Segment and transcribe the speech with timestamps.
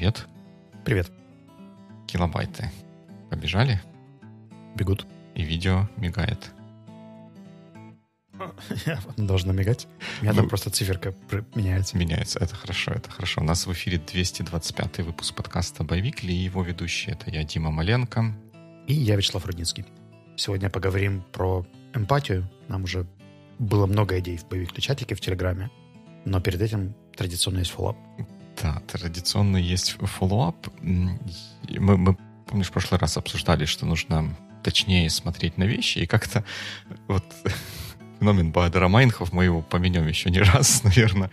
[0.00, 0.26] Привет.
[0.82, 1.12] Привет.
[2.06, 2.70] Килобайты
[3.28, 3.82] побежали?
[4.74, 5.06] Бегут.
[5.34, 6.52] И видео мигает.
[9.18, 9.86] Должно мигать.
[10.20, 11.14] У меня Ну, там просто циферка
[11.54, 11.98] меняется.
[11.98, 12.38] Меняется.
[12.38, 13.42] Это хорошо, это хорошо.
[13.42, 17.10] У нас в эфире 225 выпуск подкаста «Боевикли» и его ведущий.
[17.10, 18.34] Это я, Дима Маленко.
[18.86, 19.84] И я Вячеслав Рудницкий.
[20.34, 22.48] Сегодня поговорим про эмпатию.
[22.68, 23.06] Нам уже
[23.58, 25.70] было много идей в боевик чатике в Телеграме.
[26.24, 27.98] Но перед этим традиционно есть follow-up.
[28.62, 30.68] Да, традиционно есть follow-up.
[30.82, 31.18] Мы,
[31.96, 36.44] мы, помнишь, в прошлый раз обсуждали, что нужно точнее смотреть на вещи, и как-то
[37.08, 37.24] вот
[38.18, 41.30] феномен Баадера Майнхов, мы его помянем еще не раз, наверное.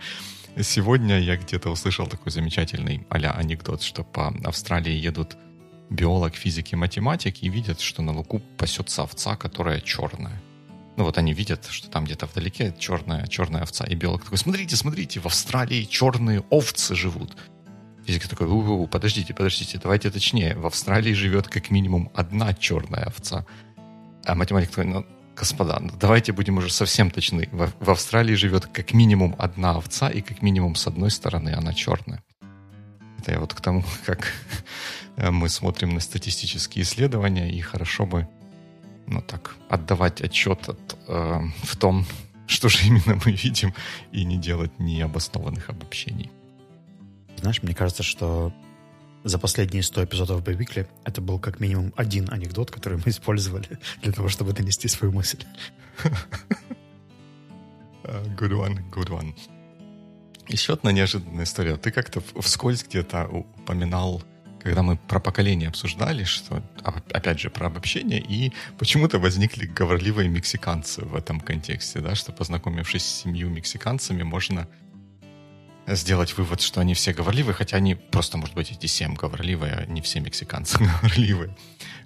[0.60, 5.36] Сегодня я где-то услышал такой замечательный а анекдот, что по Австралии едут
[5.90, 10.42] биолог, физик и математик и видят, что на лугу пасется овца, которая черная.
[10.98, 13.84] Ну вот они видят, что там где-то вдалеке черная, черная овца.
[13.84, 17.36] И биолог такой, смотрите, смотрите, в Австралии черные овцы живут.
[18.04, 20.56] Физик такой, у подождите, подождите, давайте точнее.
[20.56, 23.46] В Австралии живет как минимум одна черная овца.
[24.24, 27.48] А математик такой, ну, господа, ну, давайте будем уже совсем точны.
[27.52, 31.74] В, в Австралии живет как минимум одна овца, и как минимум с одной стороны она
[31.74, 32.24] черная.
[33.20, 34.32] Это я вот к тому, как
[35.16, 38.26] мы смотрим на статистические исследования, и хорошо бы
[39.08, 42.06] ну так, отдавать отчет от, э, в том,
[42.46, 43.74] что же именно мы видим,
[44.12, 46.30] и не делать необоснованных обобщений.
[47.36, 48.52] Знаешь, мне кажется, что
[49.24, 54.12] за последние 100 эпизодов Боевикли это был как минимум один анекдот, который мы использовали для
[54.12, 55.44] того, чтобы донести свою мысль.
[56.02, 56.16] Uh,
[58.36, 59.34] Good one, good one.
[60.48, 61.76] Еще одна неожиданная история.
[61.76, 64.22] Ты как-то вскользь где-то упоминал,
[64.62, 70.28] когда мы про поколение обсуждали, что, а, опять же, про обобщение, и почему-то возникли говорливые
[70.28, 74.68] мексиканцы в этом контексте, да, что, познакомившись с семью мексиканцами, можно
[75.86, 79.86] сделать вывод, что они все говорливые, хотя они просто, может быть, эти семь говорливые, а
[79.86, 81.56] не все мексиканцы говорливые.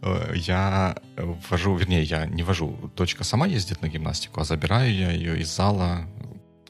[0.02, 5.10] Э, Я вожу, вернее, я не вожу, дочка сама ездит на гимнастику, а забираю я
[5.10, 6.06] ее из зала,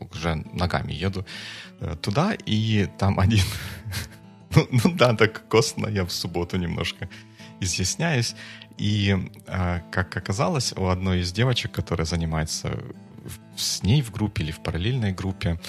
[0.01, 1.27] уже ногами еду
[1.81, 3.45] э, туда, и там один...
[4.57, 7.09] ну, ну да, так костно, я в субботу немножко
[7.61, 8.35] изъясняюсь.
[8.79, 12.83] И, э, как оказалось, у одной из девочек, которая занимается
[13.57, 15.61] с ней в группе или в параллельной группе,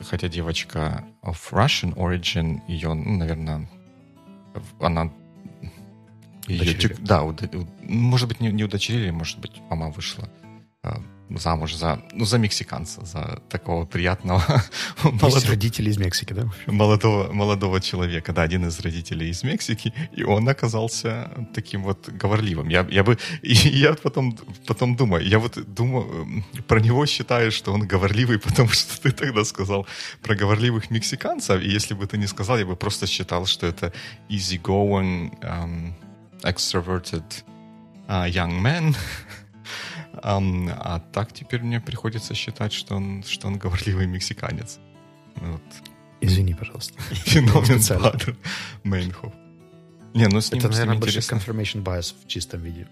[0.00, 3.70] хотя девочка of Russian origin, ее, ну, наверное,
[4.80, 5.12] она...
[6.74, 7.34] тек- да, у-
[7.82, 10.28] может быть, не, не удочерили, может быть, мама вышла
[10.82, 10.90] э,
[11.38, 14.42] замуж за, ну, за мексиканца, за такого приятного
[15.02, 16.48] молодого, родители из Мексики, да?
[16.66, 22.68] молодого, молодого человека, да, один из родителей из Мексики, и он оказался таким вот говорливым.
[22.68, 27.52] Я, я бы, и я потом, потом думаю, я вот думаю, м, про него считаю,
[27.52, 29.86] что он говорливый, потому что ты тогда сказал
[30.22, 33.92] про говорливых мексиканцев, и если бы ты не сказал, я бы просто считал, что это
[34.28, 35.92] easygoing, um,
[36.42, 37.24] extroverted
[38.08, 38.94] uh, young man,
[40.22, 44.78] Ам, а так теперь мне приходится считать, что он, что он говорливый мексиканец.
[45.36, 45.62] Вот.
[46.20, 47.00] Извини, пожалуйста.
[47.00, 48.02] Феномен.
[48.02, 48.36] Бадер
[48.84, 49.32] Мейнхоф.
[50.14, 52.86] Не, ну с ним, Это, с ним наверное, больше confirmation bias в чистом виде.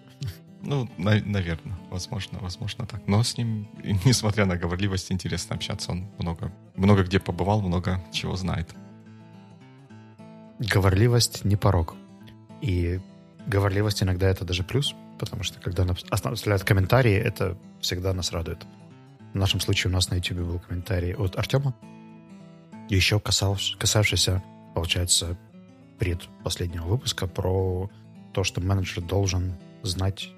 [0.62, 3.06] Ну, наверное, возможно, возможно так.
[3.06, 3.68] Но с ним,
[4.04, 5.92] несмотря на говорливость, интересно общаться.
[5.92, 8.74] Он много, много где побывал, много чего знает.
[10.58, 11.94] Говорливость не порог.
[12.60, 13.00] И
[13.46, 18.66] говорливость иногда это даже плюс, потому что когда нам оставляют комментарии, это всегда нас радует.
[19.32, 21.74] В нашем случае у нас на YouTube был комментарий от Артема,
[22.88, 24.42] еще касавш- касавшийся,
[24.74, 25.36] получается,
[25.98, 27.90] пред последнего выпуска про
[28.32, 30.30] то, что менеджер должен знать,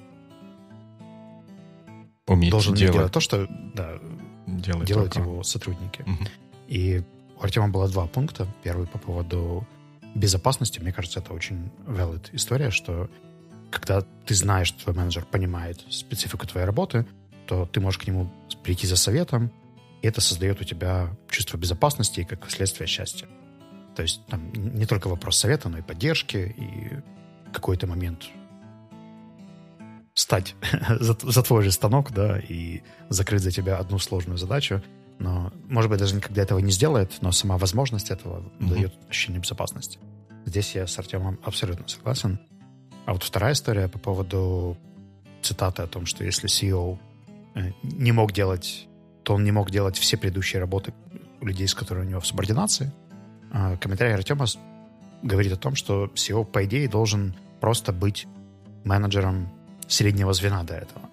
[2.27, 3.99] Уметь должен делать делать, то, что да,
[4.47, 5.29] делать делают только.
[5.29, 6.03] его сотрудники.
[6.03, 6.27] Мгм.
[6.69, 7.03] И
[7.39, 8.47] у Артема было два пункта.
[8.63, 9.67] Первый по поводу
[10.15, 10.81] безопасности.
[10.81, 13.09] Мне кажется, это очень valid история, что
[13.71, 17.07] когда ты знаешь, что твой менеджер понимает специфику твоей работы,
[17.47, 18.31] то ты можешь к нему
[18.63, 19.51] прийти за советом,
[20.03, 23.29] и это создает у тебя чувство безопасности и, как следствие, счастья.
[23.97, 28.29] То есть там не только вопрос совета, но и поддержки, и какой-то момент
[30.15, 30.55] стать
[31.01, 34.83] за, за твой же станок, да, и закрыть за тебя одну сложную задачу,
[35.19, 38.75] но, может быть, даже никогда этого не сделает, но сама возможность этого Мгм.
[38.75, 39.99] дает ощущение безопасности.
[40.47, 42.41] Здесь я с Артемом абсолютно согласен.
[43.07, 44.77] А вот вторая история по поводу
[45.43, 46.99] цитаты о том, что если CEO
[47.55, 48.87] э, не мог делать,
[49.23, 50.93] то он не мог делать все предыдущие работы
[51.41, 52.93] у людей, с которыми у него в субординации.
[53.51, 54.47] А комментарий Артема
[55.23, 58.27] говорит о том, что CEO, по идее, должен просто быть
[58.85, 59.49] менеджером
[59.89, 61.11] среднего звена до этого.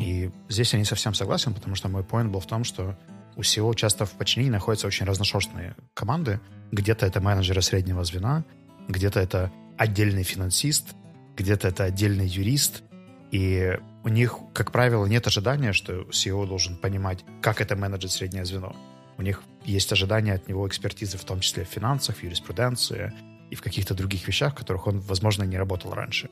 [0.00, 2.96] И здесь я не совсем согласен, потому что мой поинт был в том, что
[3.36, 6.40] у SEO часто в подчинении находятся очень разношерстные команды.
[6.72, 8.44] Где-то это менеджеры среднего звена,
[8.88, 10.94] где-то это отдельный финансист,
[11.36, 12.82] где-то это отдельный юрист.
[13.30, 18.44] И у них, как правило, нет ожидания, что SEO должен понимать, как это менеджер среднее
[18.44, 18.76] звено.
[19.16, 23.12] У них есть ожидания от него экспертизы, в том числе в финансах, в юриспруденции
[23.50, 26.30] и в каких-то других вещах, в которых он, возможно, не работал раньше.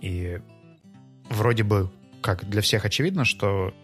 [0.00, 0.40] И
[1.28, 3.74] вроде бы, как для всех очевидно, что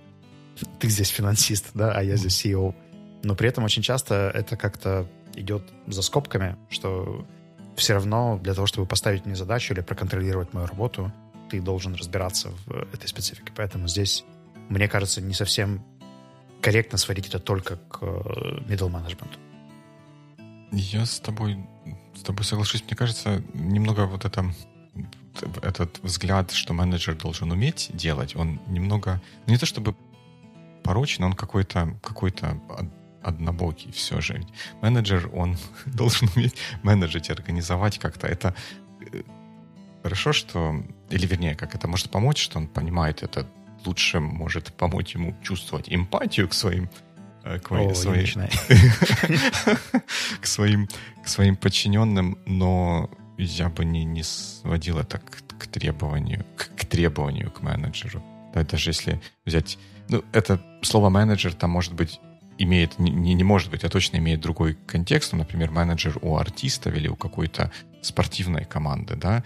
[0.79, 2.75] ты здесь финансист, да, а я здесь CEO.
[3.23, 7.27] Но при этом очень часто это как-то идет за скобками, что
[7.77, 11.13] все равно для того, чтобы поставить мне задачу или проконтролировать мою работу,
[11.51, 13.53] ты должен разбираться в этой специфике.
[13.55, 14.25] Поэтому здесь,
[14.69, 15.85] мне кажется, не совсем
[16.61, 18.07] корректно сводить это только к э,
[18.67, 19.39] middle management.
[20.73, 21.59] Я с тобой,
[22.15, 22.83] с тобой соглашусь.
[22.85, 24.53] Мне кажется, немного вот это
[25.63, 29.95] этот взгляд, что менеджер должен уметь делать, он немного, ну, не то чтобы
[30.83, 32.59] порочен, он какой-то какой-то
[33.27, 34.41] однобокий все же.
[34.83, 35.57] Менеджер, он
[35.87, 38.27] должен уметь менеджить, организовать как-то.
[38.27, 38.55] Это
[39.13, 39.23] э,
[40.03, 40.83] хорошо, что...
[41.11, 43.49] Или вернее, как это может помочь, что он понимает это
[43.85, 46.89] лучше, может помочь ему чувствовать эмпатию к своим
[47.45, 48.27] э, к, О, своим,
[50.41, 50.89] к своим
[51.23, 56.85] к своим подчиненным, но я бы не, не сводил это к, к требованию к, к
[56.85, 58.23] требованию к менеджеру.
[58.55, 59.79] Да, даже если взять
[60.09, 62.21] ну, это слово менеджер там может быть
[62.59, 65.33] имеет, не, не может быть, а точно имеет другой контекст.
[65.33, 67.71] Ну, например, менеджер у артистов или у какой-то
[68.03, 69.43] спортивной команды, да.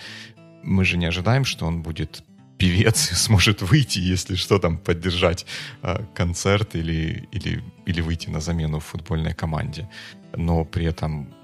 [0.62, 2.22] Мы же не ожидаем, что он будет
[2.58, 5.46] певец и сможет выйти, если что, там, поддержать
[5.82, 9.88] э, концерт или, или, или выйти на замену в футбольной команде.
[10.36, 11.34] Но при этом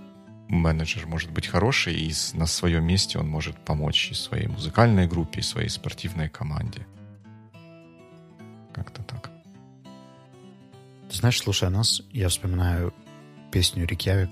[0.49, 5.41] менеджер может быть хороший, и на своем месте он может помочь и своей музыкальной группе,
[5.41, 6.87] и своей спортивной команде.
[8.73, 9.36] Как-то так.
[11.17, 12.93] Знаешь, слушая нас, я вспоминаю
[13.51, 14.29] песню «Рикьявик».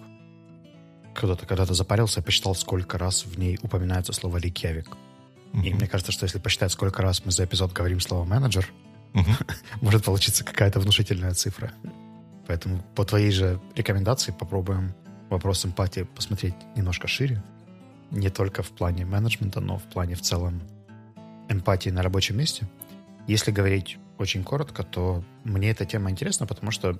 [1.15, 4.89] Кто-то когда-то запарился и посчитал, сколько раз в ней упоминается слово «Рикьявик».
[5.55, 5.65] Uh-huh.
[5.65, 8.71] И мне кажется, что если посчитать, сколько раз мы за эпизод говорим слово «менеджер»,
[9.15, 9.57] uh-huh.
[9.81, 11.73] может получиться какая-то внушительная цифра.
[12.47, 14.95] Поэтому по твоей же рекомендации попробуем
[15.31, 17.43] вопрос эмпатии посмотреть немножко шире.
[18.11, 20.61] Не только в плане менеджмента, но в плане в целом
[21.49, 22.69] эмпатии на рабочем месте.
[23.27, 26.99] Если говорить очень коротко, то мне эта тема интересна, потому что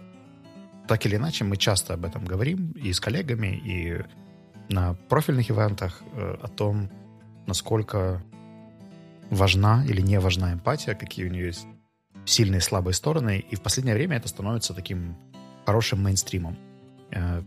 [0.89, 4.03] так или иначе мы часто об этом говорим и с коллегами, и
[4.69, 6.91] на профильных ивентах э, о том,
[7.47, 8.23] насколько
[9.31, 11.67] важна или не важна эмпатия, какие у нее есть
[12.25, 13.39] сильные и слабые стороны.
[13.39, 15.17] И в последнее время это становится таким
[15.67, 16.57] хорошим мейнстримом.
[17.11, 17.43] Э,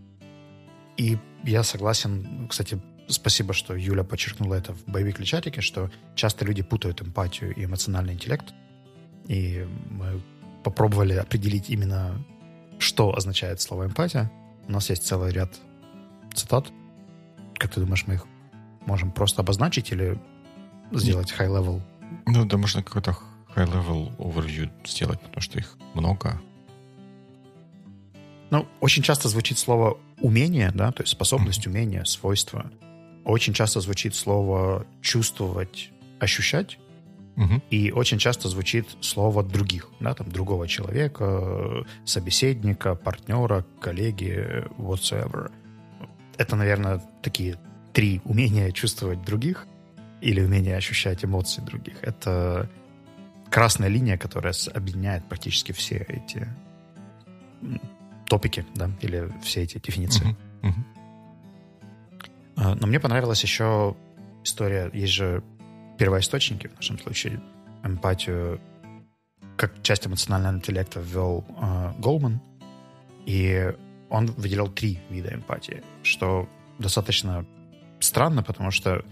[0.98, 6.64] и я согласен, кстати, спасибо, что Юля подчеркнула это в боевик чатике, что часто люди
[6.64, 8.54] путают эмпатию и эмоциональный интеллект.
[9.28, 10.22] И мы
[10.64, 12.24] попробовали определить именно,
[12.80, 14.32] что означает слово эмпатия.
[14.68, 15.52] У нас есть целый ряд
[16.34, 16.72] цитат.
[17.56, 18.26] Как ты думаешь, мы их
[18.86, 20.20] можем просто обозначить или
[20.92, 21.82] сделать high-level?
[22.26, 23.18] Ну, да, можно какой-то
[23.56, 26.40] high-level overview сделать, потому что их много.
[28.50, 31.70] Ну, очень часто звучит слово умение, да, то есть способность, mm-hmm.
[31.70, 32.72] умение, свойство.
[33.26, 36.80] Очень часто звучит слово чувствовать, ощущать.
[37.38, 37.62] Угу.
[37.69, 45.52] И очень часто звучит слово других, да, там другого человека, собеседника, партнера, коллеги, whatsoever.
[46.38, 47.59] Это, наверное, такие
[47.94, 49.68] три умения чувствовать других
[50.19, 51.97] или умение ощущать эмоции других.
[52.02, 52.69] Это
[53.52, 56.47] красная линия, которая объединяет практически все эти
[58.26, 60.35] топики, да, или все эти дефиниции.
[60.62, 60.73] Uh-huh.
[62.56, 62.78] Uh-huh.
[62.81, 63.95] Но мне понравилась еще
[64.44, 65.44] история, есть же
[65.97, 67.42] первоисточники, в нашем случае,
[67.83, 68.59] эмпатию
[69.56, 72.39] как часть эмоционального интеллекта ввел э, Голман,
[73.25, 73.73] и
[74.09, 76.47] он выделял три вида эмпатии, что
[76.80, 77.45] достаточно
[77.99, 79.04] странно, потому что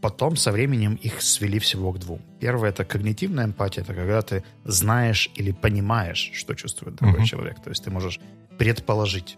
[0.00, 2.22] потом со временем их свели всего к двум.
[2.40, 7.26] Первое— это когнитивная эмпатия, это когда ты знаешь или понимаешь, что чувствует другой uh-huh.
[7.26, 8.20] человек, то есть ты можешь
[8.58, 9.36] предположить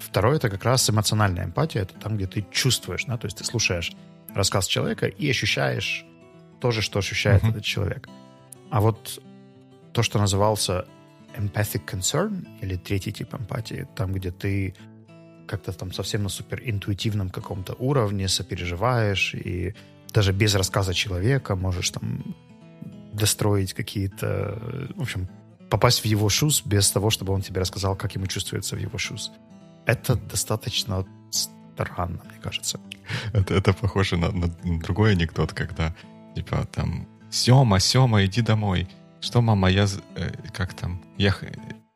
[0.00, 1.82] Второе— это как раз эмоциональная эмпатия.
[1.82, 3.92] Это там, где ты чувствуешь, да, то есть ты слушаешь
[4.34, 6.04] рассказ человека и ощущаешь
[6.60, 7.50] то же, что ощущает uh-huh.
[7.50, 8.08] этот человек.
[8.70, 9.22] А вот
[9.92, 10.86] то, что назывался
[11.36, 14.74] empathic concern, или третий тип эмпатии, там, где ты
[15.46, 19.74] как-то там совсем на супер интуитивном каком-то уровне сопереживаешь и
[20.12, 22.36] даже без рассказа человека можешь там
[23.12, 24.58] достроить какие-то...
[24.94, 25.28] В общем,
[25.68, 28.98] попасть в его шуз без того, чтобы он тебе рассказал, как ему чувствуется в его
[28.98, 29.32] шуз.
[29.86, 32.80] Это достаточно странно, мне кажется.
[33.32, 34.48] Это, это похоже на, на
[34.80, 35.94] другой анекдот, когда
[36.34, 38.88] типа там Сема, Сема, иди домой.
[39.20, 39.86] Что, мама, я...
[40.16, 41.02] Э, как там?
[41.16, 41.34] Я...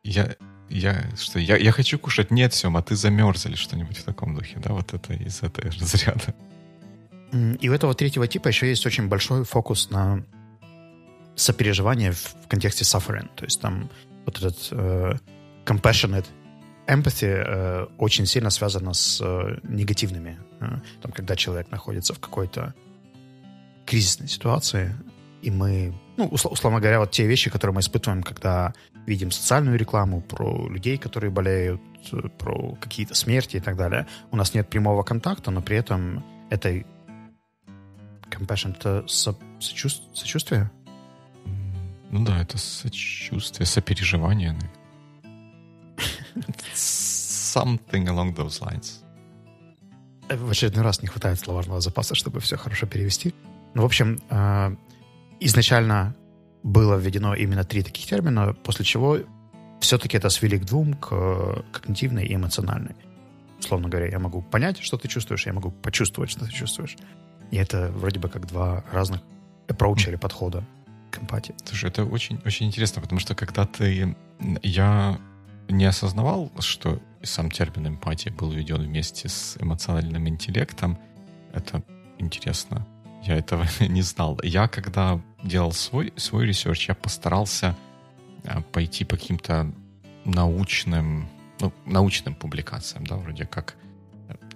[0.03, 0.35] Я...
[0.67, 4.57] Я, что, я, я хочу кушать, нет, Сема, ты замерз или что-нибудь в таком духе,
[4.57, 6.33] да, вот это из этой разряда.
[7.61, 10.25] И у этого третьего типа еще есть очень большой фокус на
[11.35, 13.29] сопереживание в контексте suffering.
[13.35, 13.89] То есть там
[14.25, 15.13] вот этот э,
[15.65, 16.25] compassionate
[16.87, 20.39] empathy э, очень сильно связано с э, негативными.
[20.59, 22.73] Э, там, когда человек находится в какой-то
[23.85, 24.95] кризисной ситуации,
[25.41, 28.73] и мы, ну, условно говоря, вот те вещи, которые мы испытываем, когда
[29.05, 31.81] видим социальную рекламу про людей, которые болеют,
[32.37, 34.07] про какие-то смерти и так далее.
[34.31, 36.85] У нас нет прямого контакта, но при этом этой
[38.29, 40.71] compassion— это со сочувствие?
[42.11, 44.57] Ну да, это сочувствие, сопереживание.
[46.73, 49.01] Something along those lines.
[50.29, 53.33] В очередной раз не хватает словарного запаса, чтобы все хорошо перевести.
[53.75, 54.75] Ну, в общем, а,
[55.39, 56.15] изначально
[56.63, 59.19] было введено именно три таких термина, после чего
[59.79, 62.95] все-таки это свели к двум, к когнитивной и эмоциональной.
[63.59, 66.97] Условно говоря, я могу понять, что ты чувствуешь, я могу почувствовать, что ты чувствуешь.
[67.51, 69.21] И это вроде бы как два разных
[69.67, 70.65] approach или подхода
[71.11, 71.55] к эмпатии.
[71.65, 74.15] Слушай, это очень, очень интересно, потому что когда ты...
[74.63, 75.19] Я
[75.67, 80.97] не осознавал, что сам термин эмпатия был введен вместе с эмоциональным интеллектом.
[81.53, 81.83] Это
[82.17, 82.85] интересно.
[83.23, 84.39] Я этого не знал.
[84.43, 87.75] Я, когда делал свой, свой research, я постарался
[88.43, 89.71] а, пойти по каким-то
[90.25, 91.27] научным,
[91.59, 93.75] ну, научным публикациям, да, вроде как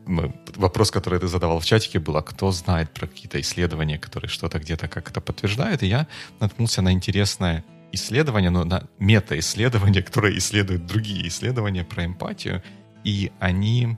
[0.05, 4.29] мы, вопрос, который ты задавал в чатике, был, а кто знает про какие-то исследования, которые
[4.29, 6.07] что-то где-то как-то подтверждают, и я
[6.39, 12.63] наткнулся на интересное исследование, но на мета-исследование, которое исследует другие исследования про эмпатию,
[13.03, 13.98] и они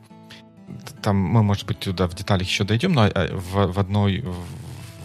[1.01, 4.23] там мы, может быть, туда в деталях еще дойдем, но э, в, в одной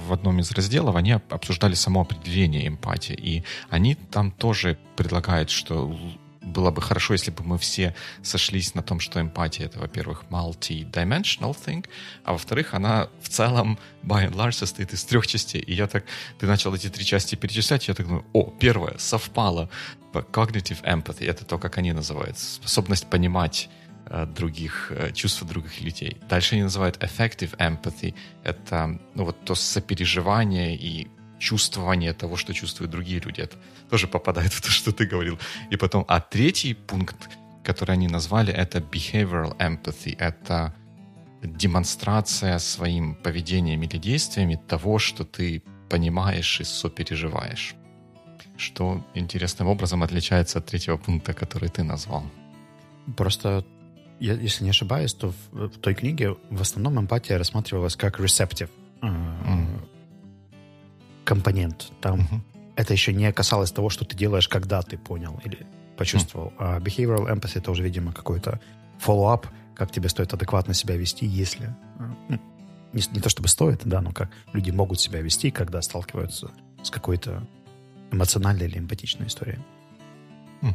[0.07, 5.99] в одном из разделов они обсуждали само определение эмпатии, и они там тоже предлагают, что
[6.46, 11.54] было бы хорошо, если бы мы все сошлись на том, что эмпатия— это, во-первых, multi-dimensional
[11.54, 11.84] thing,
[12.24, 15.60] а во-вторых, она в целом, by and large, состоит из трех частей.
[15.60, 16.04] И я так,
[16.38, 19.68] ты начал эти три части перечислять, я так думаю, о, первое, совпало.
[20.12, 23.68] Cognitive empathy— это то, как они называют, способность понимать
[24.06, 26.16] э, других, э, чувства других людей.
[26.28, 28.14] Дальше они называют effective empathy.
[28.44, 31.08] Это ну, вот то сопереживание и
[31.38, 33.40] чувствование того, что чувствуют другие люди.
[33.40, 33.57] Это
[33.90, 35.38] тоже попадает в то, что ты говорил.
[35.71, 37.16] И потом, а третий пункт,
[37.64, 40.16] который они назвали, это behavioral empathy.
[40.19, 40.75] Это
[41.43, 47.75] демонстрация своим поведением или действиями того, что ты понимаешь и сопереживаешь.
[48.57, 52.25] Что интересным образом отличается от третьего пункта, который ты назвал.
[53.16, 53.64] Просто,
[54.19, 58.71] я, если не ошибаюсь, то в, в той книге в основном эмпатия рассматривалась как receptive.
[59.02, 59.95] Mm
[61.26, 61.92] компонент.
[62.00, 62.40] Там uh-huh.
[62.76, 65.66] это еще не касалось того, что ты делаешь, когда ты понял или
[65.99, 66.49] почувствовал.
[66.59, 66.76] Uh-huh.
[66.76, 68.61] А behavioral empathy это уже, видимо, какой-то
[69.04, 71.75] follow-up, как тебе стоит адекватно себя вести, если...
[71.99, 72.40] А, ну,
[72.92, 76.50] не, не то чтобы стоит, да, но как люди могут себя вести, когда сталкиваются
[76.83, 77.47] с какой-то
[78.11, 79.59] эмоциональной или эмпатичной историей.
[80.62, 80.75] Mm.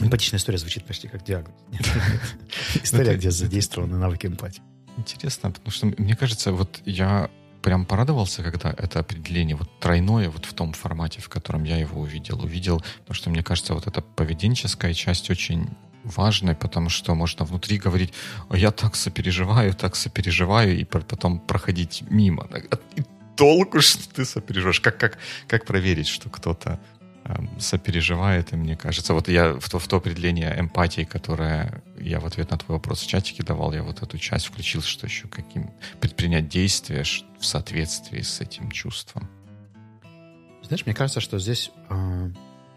[0.00, 1.54] Эмпатичная история звучит почти как диагноз.
[2.82, 4.62] История, где задействованы навыки эмпатии.
[4.98, 7.30] Интересно, потому что мне кажется, вот я
[7.62, 12.00] прям порадовался, когда это определение вот тройное вот в том формате, в котором я его
[12.00, 12.42] увидел.
[12.42, 15.68] Увидел, потому что мне кажется, вот эта поведенческая часть очень
[16.04, 18.12] важная, потому что можно внутри говорить,
[18.50, 22.48] я так сопереживаю, так сопереживаю, и потом проходить мимо.
[22.96, 23.02] И
[23.36, 24.80] толку, что ты сопереживаешь.
[24.80, 26.80] Как, как, как проверить, что кто-то
[27.24, 32.20] Эм, сопереживает, и мне кажется, вот я в то, в то определение эмпатии, которое я
[32.20, 35.28] в ответ на твой вопрос в чатике давал, я вот эту часть включил, что еще
[35.28, 37.04] каким предпринять действия
[37.38, 39.28] в соответствии с этим чувством.
[40.62, 42.30] Знаешь, мне кажется, что здесь э,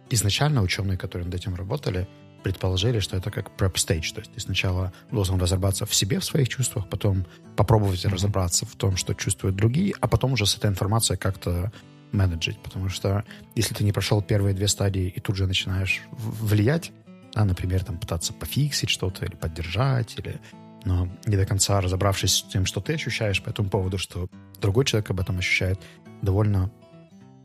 [0.10, 2.08] изначально ученые, которые над этим работали,
[2.44, 6.26] предположили, что это как prep stage, то есть ты сначала должен разобраться в себе, в
[6.26, 8.14] своих чувствах, потом попробовать mm-hmm.
[8.14, 11.72] разобраться в том, что чувствуют другие, а потом уже с этой информацией как-то
[12.12, 13.24] менеджить, потому что
[13.56, 16.92] если ты не прошел первые две стадии и тут же начинаешь влиять,
[17.36, 20.40] да, например, там пытаться пофиксить что-то или поддержать, или
[20.86, 24.30] но не до конца разобравшись с тем, что ты ощущаешь по этому поводу, что
[24.62, 25.80] другой человек об этом ощущает,
[26.22, 26.72] довольно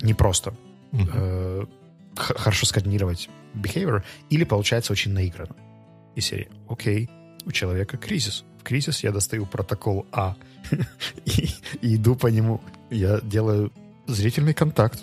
[0.03, 0.55] непросто
[0.93, 1.11] mm-hmm.
[1.15, 1.67] э,
[2.17, 5.57] хорошо скоординировать behavior, или получается очень наигранно.
[6.15, 7.09] И серии, окей,
[7.47, 8.45] у человека кризис.
[8.61, 10.37] В кризис я достаю протокол А
[11.25, 11.49] и,
[11.81, 12.61] и иду по нему.
[12.91, 13.73] Я делаю
[14.07, 15.03] зрительный контакт.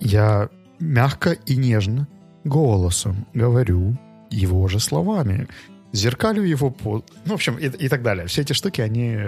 [0.00, 0.48] Я
[0.80, 2.08] мягко и нежно
[2.44, 3.96] голосом говорю
[4.30, 5.48] его же словами.
[5.92, 7.04] Зеркалю его по...
[7.24, 8.26] Ну, в общем, и, и так далее.
[8.26, 9.18] Все эти штуки, они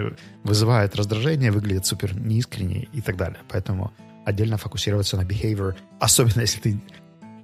[0.43, 3.39] вызывают раздражение, выглядят супер неискренне и так далее.
[3.49, 3.93] Поэтому
[4.25, 6.79] отдельно фокусироваться на behavior, особенно если ты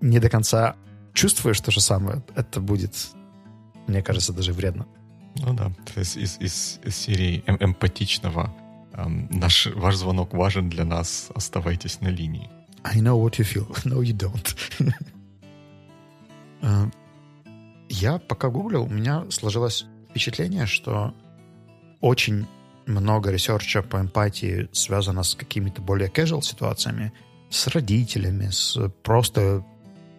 [0.02, 0.76] не до конца
[1.14, 2.96] чувствуешь то же самое, это будет,
[3.88, 4.88] мне кажется, даже вредно.
[5.36, 8.54] Ну да, то есть из, из, из серии эм эмпатичного
[8.94, 12.50] эм, наш, ваш звонок важен для нас, оставайтесь на линии.
[12.84, 13.68] I know what you feel.
[13.86, 14.56] No, you don't.
[16.62, 16.86] Э,
[17.90, 21.14] я пока гуглил, у меня сложилось впечатление, что
[22.00, 22.48] очень
[22.86, 27.14] много research а по эмпатии связано с какими-то более casual ситуациями,
[27.50, 29.66] с родителями, с просто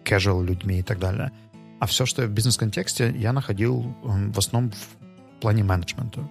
[0.03, 1.31] casual людьми и так далее.
[1.79, 6.29] А все, что в бизнес-контексте, я находил эм, в основном в плане менеджмента.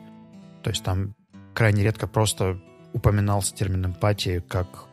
[0.63, 1.15] То есть там
[1.55, 2.59] крайне редко просто
[2.93, 4.87] упоминался термин эмпатии как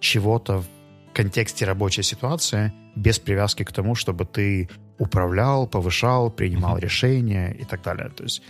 [0.00, 0.66] чего-то в
[1.14, 6.80] контексте рабочей ситуации без привязки к тому, чтобы ты управлял, повышал, принимал mm-hmm.
[6.80, 8.08] решения и так далее.
[8.08, 8.42] То есть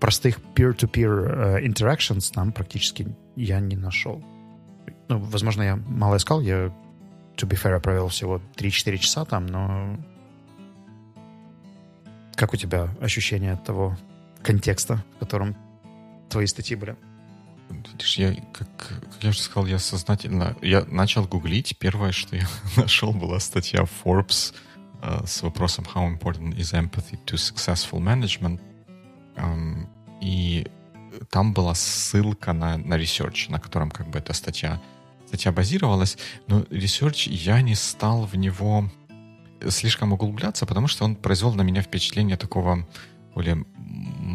[0.00, 4.22] простых peer-to-peer uh, interactions там практически я не нашел.
[5.08, 6.66] Ну, возможно, я мало искал, я,
[7.36, 9.96] to be fair, провел всего 3-4 часа там, но
[12.34, 13.96] как у тебя ощущение того
[14.42, 15.56] контекста, в котором
[16.28, 16.96] твои статьи были?
[17.70, 20.56] Видишь, я, как я уже сказал, я сознательно...
[20.62, 21.76] Я начал гуглить.
[21.78, 22.46] Первое, что я
[22.76, 24.54] нашел, была статья Forbes
[25.02, 28.60] uh, с вопросом «How important is empathy to successful management?»
[29.36, 29.86] um,
[30.20, 30.66] И
[31.30, 34.80] там была ссылка на, на research, на котором как бы эта статья,
[35.26, 36.16] статья базировалась.
[36.46, 38.90] Но research я не стал в него
[39.68, 42.86] слишком углубляться, потому что он произвел на меня впечатление такого
[43.34, 43.64] более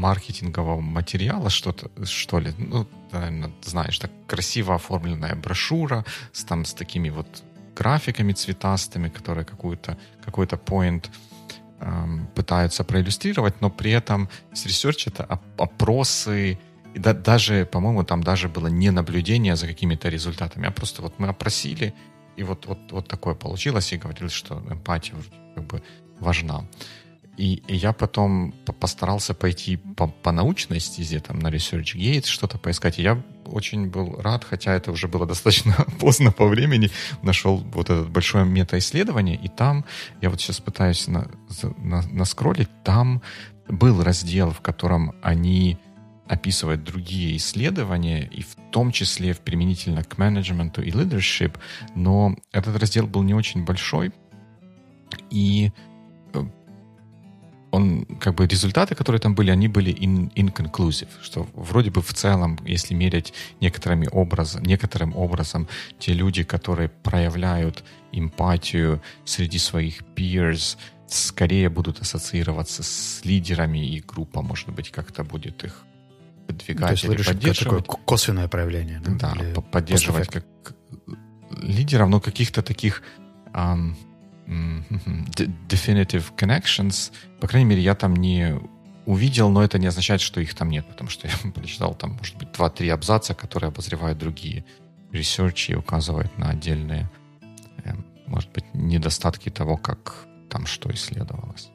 [0.03, 6.73] маркетингового материала, что-то, что ли, ну, наверное, знаешь, так красиво оформленная брошюра с, там, с
[6.73, 7.27] такими вот
[7.75, 11.05] графиками цветастыми, которые какую-то, какой-то point
[11.79, 16.59] эм, пытаются проиллюстрировать, но при этом с research это опросы,
[16.95, 21.19] и да, даже, по-моему, там даже было не наблюдение за какими-то результатами, а просто вот
[21.19, 21.93] мы опросили,
[22.39, 25.15] и вот, вот, вот такое получилось, и говорилось, что эмпатия
[25.55, 25.81] как бы
[26.19, 26.65] важна.
[27.37, 32.99] И, и я потом постарался пойти по, по научной стезе, там, на ResearchGate, что-то поискать.
[32.99, 36.91] И я очень был рад, хотя это уже было достаточно поздно по времени,
[37.21, 39.85] нашел вот это большое метаисследование, и там,
[40.21, 41.27] я вот сейчас пытаюсь на,
[41.77, 43.21] на, наскроллить, там
[43.67, 45.77] был раздел, в котором они
[46.27, 51.57] описывают другие исследования, и в том числе в применительно к менеджменту и leadership,
[51.95, 54.11] но этот раздел был не очень большой,
[55.29, 55.71] и
[58.23, 62.57] как бы результаты, которые там были, они были in, inconclusive, что вроде бы в целом,
[62.65, 65.67] если мерять некоторыми образом, некоторым образом,
[65.99, 67.83] те люди, которые проявляют
[68.13, 75.65] эмпатию среди своих peers, скорее будут ассоциироваться с лидерами, и группа, может быть, как-то будет
[75.65, 75.83] их
[76.47, 77.85] подвигать То есть или поддерживать.
[77.85, 79.01] Такое косвенное проявление.
[79.05, 80.45] Да, да поддерживать как
[81.61, 83.03] лидеров, но каких-то таких...
[83.53, 83.95] Um,
[84.47, 88.59] definitive connections, по крайней мере, я там не
[89.05, 92.37] увидел, но это не означает, что их там нет, потому что я прочитал там, может
[92.37, 94.65] быть, 2-3 абзаца, которые обозревают другие
[95.11, 97.09] ресерчи и указывают на отдельные,
[97.83, 101.69] эм, может быть, недостатки того, как там что исследовалось.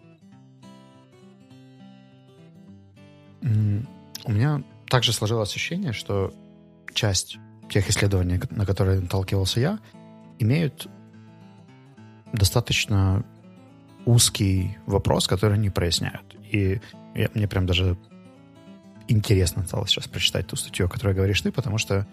[3.43, 6.33] У меня также сложилось ощущение, что
[6.93, 7.39] часть
[7.71, 9.79] тех исследований, на которые наталкивался я,
[10.39, 10.89] имеют
[12.33, 13.25] достаточно
[14.05, 16.37] узкий вопрос, который они проясняют.
[16.51, 16.81] И
[17.15, 17.97] я, мне прям даже
[19.09, 22.07] интересно стало сейчас прочитать ту статью, о которой говоришь ты, потому что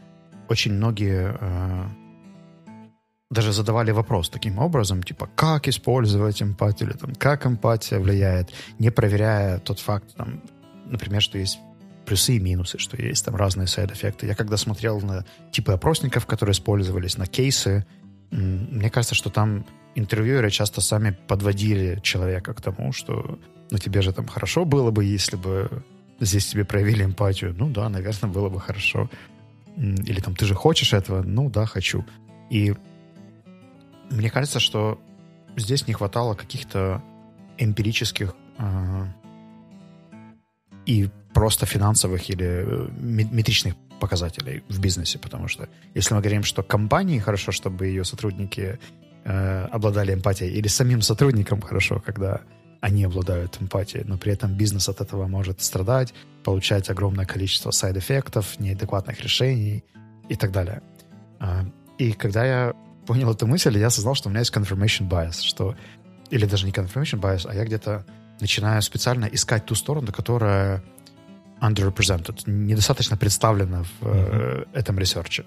[0.49, 1.87] очень многие э,
[3.29, 8.91] даже задавали вопрос таким образом, типа, как использовать эмпатию, или там, как эмпатия влияет, не
[8.91, 10.41] проверяя тот факт, там,
[10.85, 11.59] например, что есть
[12.05, 14.27] плюсы и минусы, что есть там разные сайд-эффекты.
[14.27, 17.85] Я когда смотрел на типы опросников, которые использовались, на кейсы,
[18.31, 19.65] мне кажется, что там
[19.95, 23.39] интервьюеры часто сами подводили человека к тому, что
[23.71, 25.83] ну тебе же там хорошо было бы, если бы
[26.19, 27.55] здесь тебе проявили эмпатию.
[27.57, 29.09] Ну да, наверное, было бы хорошо.
[29.77, 31.21] Или там ты же хочешь этого?
[31.23, 32.05] Ну да, хочу.
[32.49, 32.73] И
[34.09, 34.99] мне кажется, что
[35.57, 37.01] здесь не хватало каких-то
[37.57, 39.05] эмпирических э,
[40.85, 46.63] и просто финансовых или э, метричных показателей в бизнесе, потому что если мы говорим, что
[46.63, 48.79] компании хорошо, чтобы ее сотрудники
[49.25, 52.41] э, обладали эмпатией, или самим сотрудникам хорошо, когда
[52.81, 58.59] они обладают эмпатией, но при этом бизнес от этого может страдать, получать огромное количество сайд-эффектов,
[58.59, 59.83] неадекватных решений
[60.29, 60.81] и так далее.
[61.39, 61.63] Э,
[61.97, 62.73] и когда я
[63.05, 65.75] понял эту мысль, я осознал, что у меня есть confirmation bias, что
[66.29, 68.05] или даже не confirmation bias, а я где-то
[68.39, 70.83] начинаю специально искать ту сторону, которая
[71.61, 74.67] underrepresented, недостаточно представлена в mm-hmm.
[74.73, 75.45] этом research е.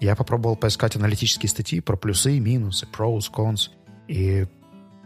[0.00, 3.70] Я попробовал поискать аналитические статьи про плюсы и минусы, pros, cons,
[4.08, 4.46] и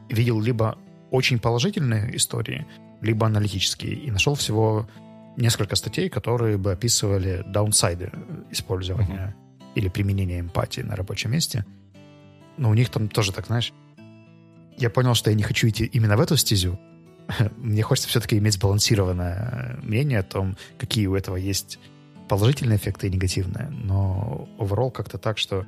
[0.09, 0.79] видел либо
[1.11, 2.67] очень положительные истории,
[3.01, 4.89] либо аналитические, и нашел всего
[5.37, 8.13] несколько статей, которые бы описывали даунсайды
[8.51, 9.73] использования mm-hmm.
[9.75, 11.65] или применения эмпатии на рабочем месте.
[12.57, 13.73] Но у них там тоже так, знаешь,
[14.79, 16.79] я понял, что я не хочу идти именно в эту стезю.
[17.57, 21.81] Мне хочется все-таки иметь сбалансированное мнение о том, какие у этого есть
[22.29, 23.69] положительные эффекты и негативные.
[23.69, 25.67] Но overall как-то так, что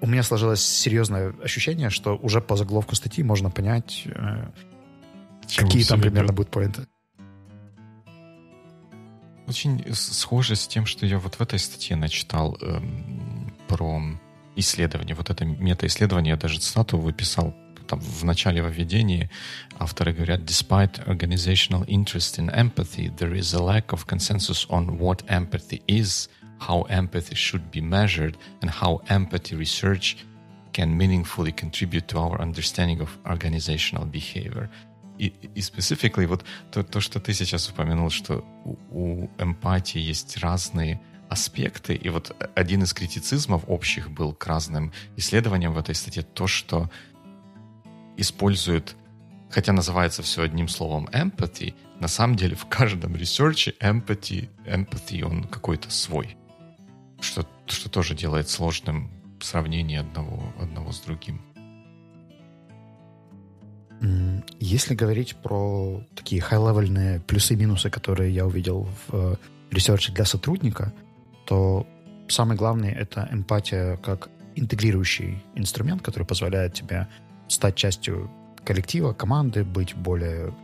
[0.00, 4.50] у меня сложилось серьезное ощущение, что уже по заголовку статьи можно понять, э,
[5.56, 6.86] какие там примерно будут поинты.
[9.46, 14.02] Очень схоже с тем, что я вот в этой статье начитал эм, про
[14.56, 15.14] исследование.
[15.14, 17.54] Вот это мета-исследование, я даже цитату выписал
[17.88, 19.30] там в начале введения
[19.78, 25.24] авторы говорят, despite organizational interest in empathy, there is a lack of consensus on what
[25.28, 26.28] empathy is,
[26.60, 30.16] how empathy should be measured, and how empathy research
[30.72, 34.68] can meaningfully contribute to our understanding of organizational behavior.
[35.18, 40.36] И, и specifically вот то, то, что ты сейчас упомянул, что у, у эмпатии есть
[40.38, 46.22] разные аспекты, и вот один из критицизмов общих был к разным исследованиям в этой статье
[46.22, 46.90] то, что
[48.18, 48.96] используют,
[49.48, 55.22] хотя называется все одним словом empathy, на самом деле в каждом research е empathy, empathy
[55.22, 56.36] он какой-то свой,
[57.20, 61.40] что, что тоже делает сложным сравнение одного, одного с другим.
[64.60, 69.36] Если говорить про такие high-level ные плюсы и минусы, которые я увидел в э,
[69.72, 70.92] research е для сотрудника,
[71.46, 71.84] то
[72.28, 77.08] самый главный— это эмпатия как интегрирующий инструмент, который позволяет тебе
[77.48, 78.30] стать частью
[78.64, 80.54] коллектива, команды, быть более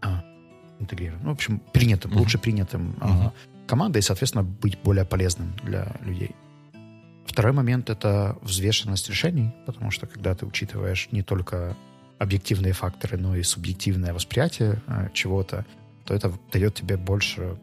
[0.00, 0.22] а,
[0.78, 1.24] интегрированным.
[1.24, 2.18] Ну, в общем, принятым, mm-hmm.
[2.18, 3.26] лучше принятым mm-hmm.
[3.26, 3.32] а,
[3.66, 6.34] командой и, соответственно, быть более полезным для людей.
[7.26, 11.76] Второй момент— это взвешенность решений, потому что когда ты учитываешь не только
[12.18, 15.64] объективные факторы, но и субъективное восприятие а, чего-то,
[16.04, 17.56] то это дает тебе больше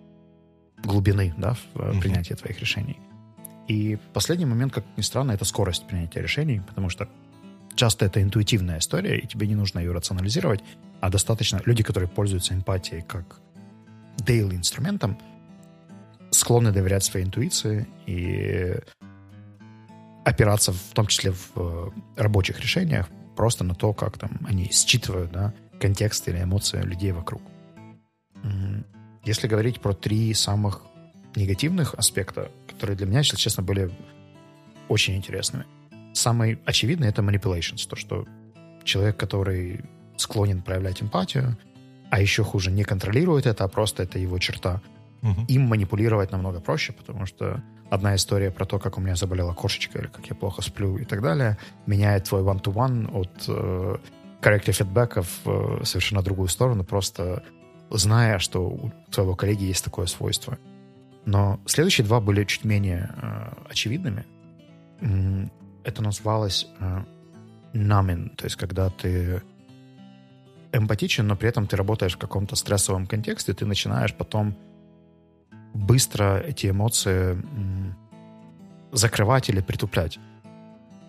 [0.83, 2.01] глубины да, в mm-hmm.
[2.01, 2.97] принятии твоих решений.
[3.67, 7.09] И последний момент, как ни странно, это скорость принятия решений, потому что
[7.75, 10.63] часто это интуитивная история, и тебе не нужно ее рационализировать,
[11.01, 13.39] а достаточно люди, которые пользуются эмпатией как
[14.17, 15.17] daily инструментом,
[16.31, 18.75] склонны доверять своей интуиции и
[20.25, 25.31] опираться в том числе в э, рабочих решениях просто на то, как там они считывают
[25.31, 27.41] да, контекст или эмоции людей вокруг.
[29.23, 30.81] Если говорить про три самых
[31.37, 33.91] негативных аспекта, которые для меня, если честно, были
[34.89, 35.65] очень интересными.
[36.13, 38.25] Самый очевидный— это manipulations, то, что
[38.83, 39.81] человек, который
[40.17, 41.57] склонен проявлять эмпатию,
[42.09, 44.81] а еще хуже, не контролирует это, а просто это его черта.
[45.21, 45.45] Угу.
[45.47, 49.99] Им манипулировать намного проще, потому что одна история про то, как у меня заболела кошечка,
[49.99, 53.97] или как я плохо сплю и так далее, меняет твой one-to-one от э,
[54.41, 57.43] corrective фидбэка в э, совершенно другую сторону, просто
[57.89, 60.57] зная, что у твоего коллеги есть такое свойство.
[61.27, 64.25] Но следующие два были чуть менее э, очевидными.
[65.83, 67.03] Это называлось э,
[67.73, 69.43] numbing, то есть когда ты
[70.71, 74.55] эмпатичен, но при этом ты работаешь в каком-то стрессовом контексте, ты начинаешь потом
[75.73, 77.37] быстро эти эмоции
[78.93, 80.19] закрывать или притуплять.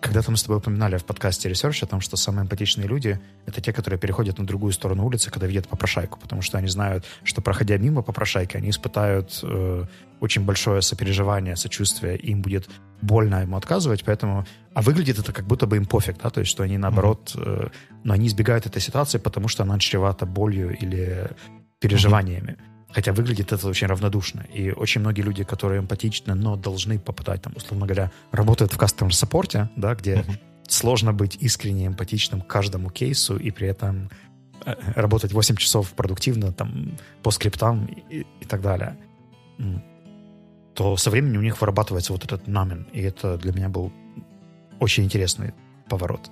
[0.01, 3.59] Когда-то мы с тобой упоминали в подкасте Research о том, что самые эмпатичные люди— это
[3.59, 7.41] те, которые переходят на другую сторону улицы, когда видят попрошайку, потому что они знают, что,
[7.41, 9.85] проходя мимо попрошайки, они испытают э,
[10.21, 12.69] очень большое сопереживание, сочувствие, и им будет
[13.01, 14.45] больно ему отказывать, поэтому...
[14.73, 17.67] А выглядит это как будто бы им пофиг, да, то есть что они, наоборот, э,
[18.03, 21.29] но они избегают этой ситуации, потому что она чревата болью или
[21.79, 22.51] переживаниями.
[22.51, 22.68] Mm-hmm.
[22.91, 24.41] Хотя выглядит это очень равнодушно.
[24.53, 29.11] И очень многие люди, которые эмпатичны, но должны попадать, там, условно говоря, работают в customer
[29.11, 30.39] саппорте, да, где uh-huh.
[30.67, 34.09] сложно быть искренне эмпатичным к каждому кейсу и при этом
[34.65, 38.97] э, работать 8 часов продуктивно там, по скриптам и, и так далее,
[40.73, 42.87] то со временем у них вырабатывается вот этот намен.
[42.93, 43.91] И это для меня был
[44.79, 45.53] очень интересный
[45.89, 46.31] поворот.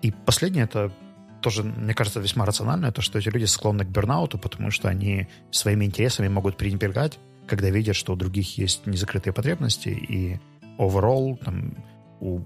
[0.00, 0.92] И последнее— это
[1.40, 5.28] тоже, мне кажется, весьма рационально, то, что эти люди склонны к бернауту, потому что они
[5.50, 10.38] своими интересами могут пренебрегать, когда видят, что у других есть незакрытые потребности, и
[10.78, 11.74] overall, там,
[12.20, 12.40] у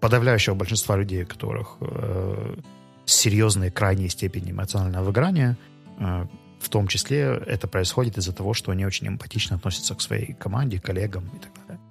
[0.00, 2.56] подавляющего большинства людей, у которых э,
[3.04, 5.56] серьезные крайние степени эмоционального выгорания,
[5.98, 6.26] э,
[6.60, 10.80] в том числе это происходит из-за того, что они очень эмпатично относятся к своей команде,
[10.80, 11.85] коллегам и так далее.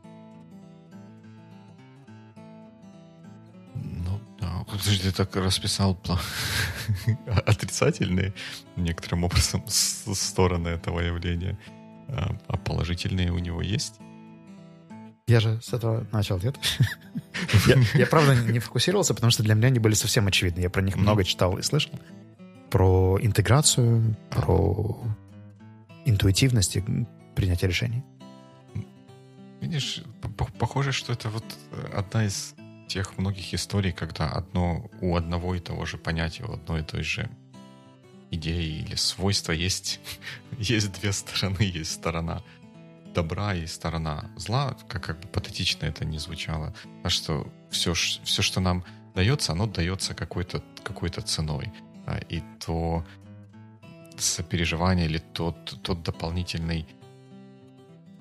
[4.77, 5.97] Подожди, ты так расписал
[7.45, 8.33] отрицательные
[8.75, 11.57] некоторым образом стороны этого явления.
[12.07, 13.95] А, а положительные у него есть?
[15.27, 16.57] Я же с этого начал, нет?
[17.67, 20.61] я, я, правда, не фокусировался, потому что для меня они были совсем очевидны.
[20.61, 21.91] Я про них много читал и слышал.
[22.69, 24.99] Про интеграцию, про
[26.05, 26.83] интуитивность и
[27.35, 28.03] принятие решений.
[29.61, 30.03] Видишь,
[30.59, 31.45] похоже, что это вот
[31.93, 32.53] одна из
[32.87, 37.03] тех многих историй, когда одно у одного и того же понятия, у одной и той
[37.03, 37.29] же
[38.31, 39.99] идеи или свойства есть,
[40.59, 42.41] есть две стороны, есть сторона
[43.13, 46.75] добра и сторона зла, как, как бы патетично это не звучало.
[47.03, 48.83] А что все, все, что нам
[49.15, 51.71] дается, оно дается какой-то какой ценой.
[52.05, 53.05] А, и то
[54.17, 56.85] сопереживание или тот, тот дополнительный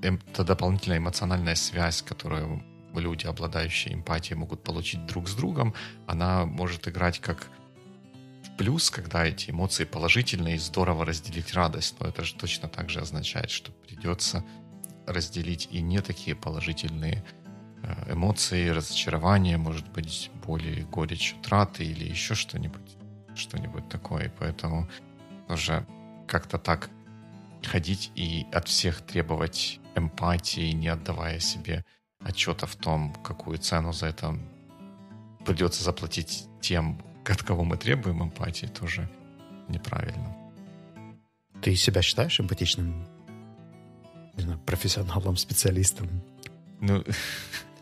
[0.03, 2.63] эм, та дополнительная эмоциональная связь, которую
[3.01, 5.75] люди, обладающие эмпатией, могут получить друг с другом,
[6.07, 7.49] она может играть как
[8.45, 11.97] в плюс, когда эти эмоции положительные и здорово разделить радость.
[12.01, 14.45] Но это же точно так же означает, что придется
[15.07, 17.25] разделить и не такие положительные
[17.83, 22.97] э, эмоции, разочарования, может быть, боли, горечь, утраты или еще что-нибудь,
[23.35, 24.33] что-нибудь такое.
[24.39, 24.89] поэтому
[25.49, 25.87] тоже
[26.27, 26.91] как-то так
[27.63, 31.85] ходить и от всех требовать эмпатии, не отдавая себе
[32.25, 34.39] отчета в том, какую цену за это
[35.45, 39.09] придется заплатить тем, от кого мы требуем эмпатии, тоже
[39.69, 40.37] неправильно.
[41.63, 43.07] Ты себя считаешь эмпатичным
[44.37, 46.09] не знаю, профессионалом, специалистом?
[46.81, 47.05] Ну...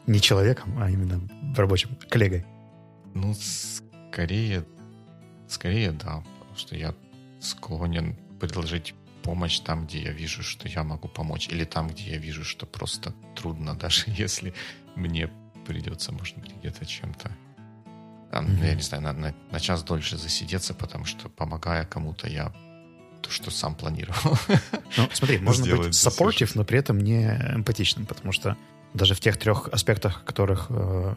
[0.06, 1.20] Не человеком, а именно
[1.56, 2.44] рабочим, коллегой?
[3.14, 4.64] Ну, скорее,
[5.48, 6.92] скорее да, потому что я
[7.40, 12.18] склонен предложить помощь там, где я вижу, что я могу помочь, или там, где я
[12.18, 14.54] вижу, что просто трудно, даже если
[14.96, 15.30] мне
[15.66, 17.30] придется, может быть, где-то чем-то,
[18.30, 18.66] там, mm-hmm.
[18.66, 22.52] я не знаю, на, на, на час дольше засидеться, потому что, помогая кому-то, я
[23.20, 24.38] то, что сам планировал.
[24.96, 28.56] Ну, смотри, можно быть саппортив, но при этом не эмпатичным, потому что
[28.94, 31.14] даже в тех трех аспектах, которых э,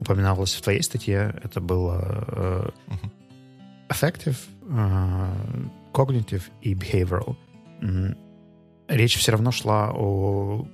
[0.00, 3.10] упоминалось в твоей статье, это было э, uh-huh.
[3.88, 4.36] effective,
[4.68, 7.36] э, cognitive и behavioral.
[8.88, 10.66] Речь все равно шла о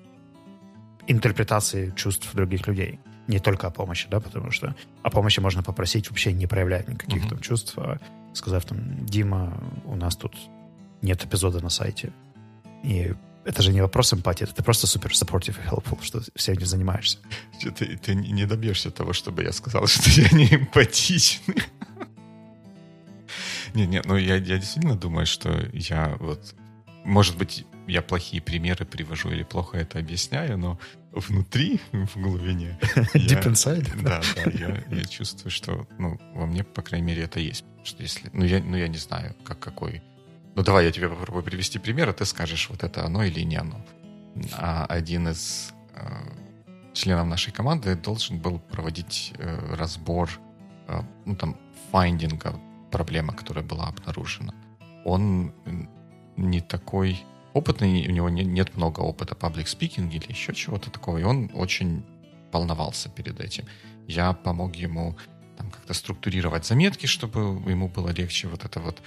[1.06, 2.98] интерпретации чувств других людей.
[3.28, 7.24] Не только о помощи, да, потому что о помощи можно попросить вообще не проявлять никаких
[7.24, 7.28] mm-hmm.
[7.28, 7.98] там чувств, а
[8.34, 10.36] сказав там, Дима, у нас тут
[11.02, 12.12] нет эпизода на сайте.
[12.82, 16.54] И это же не вопрос эмпатии, это ты просто супер supportive и helpful, что всем
[16.54, 17.18] этим занимаешься.
[17.60, 21.62] Ты, ты не добьешься того, чтобы я сказал, что я не эмпатичный.
[23.74, 26.54] Не, не, ну я, я действительно думаю, что я вот,
[27.04, 30.78] может быть, я плохие примеры привожу или плохо это объясняю, но
[31.12, 32.78] внутри, в глубине...
[33.14, 33.88] Deep inside?
[34.02, 37.64] Да, да, я, я чувствую, что, ну, во мне, по крайней мере, это есть.
[37.84, 40.02] Что если, ну, я, ну, я не знаю, как какой...
[40.54, 43.56] Ну, давай я тебе попробую привести пример, а ты скажешь, вот это оно или не
[43.56, 43.84] оно.
[44.52, 46.04] А один из э,
[46.92, 50.30] членов нашей команды должен был проводить э, разбор,
[50.88, 51.56] э, ну, там,
[51.90, 52.60] файндинга
[52.92, 54.54] проблема, которая была обнаружена.
[55.04, 55.52] Он
[56.36, 57.24] не такой
[57.54, 61.50] опытный, у него не, нет много опыта паблик спикинг или еще чего-то такого, и он
[61.54, 62.04] очень
[62.52, 63.64] волновался перед этим.
[64.06, 65.16] Я помог ему
[65.56, 69.02] там как-то структурировать заметки, чтобы ему было легче вот это вот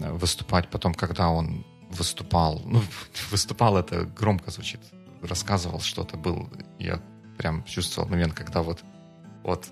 [0.00, 0.68] э, выступать.
[0.68, 2.82] Потом, когда он выступал, ну,
[3.30, 4.80] выступал это громко звучит,
[5.22, 7.00] рассказывал что-то, был, я
[7.38, 8.80] прям чувствовал момент, когда вот,
[9.42, 9.68] вот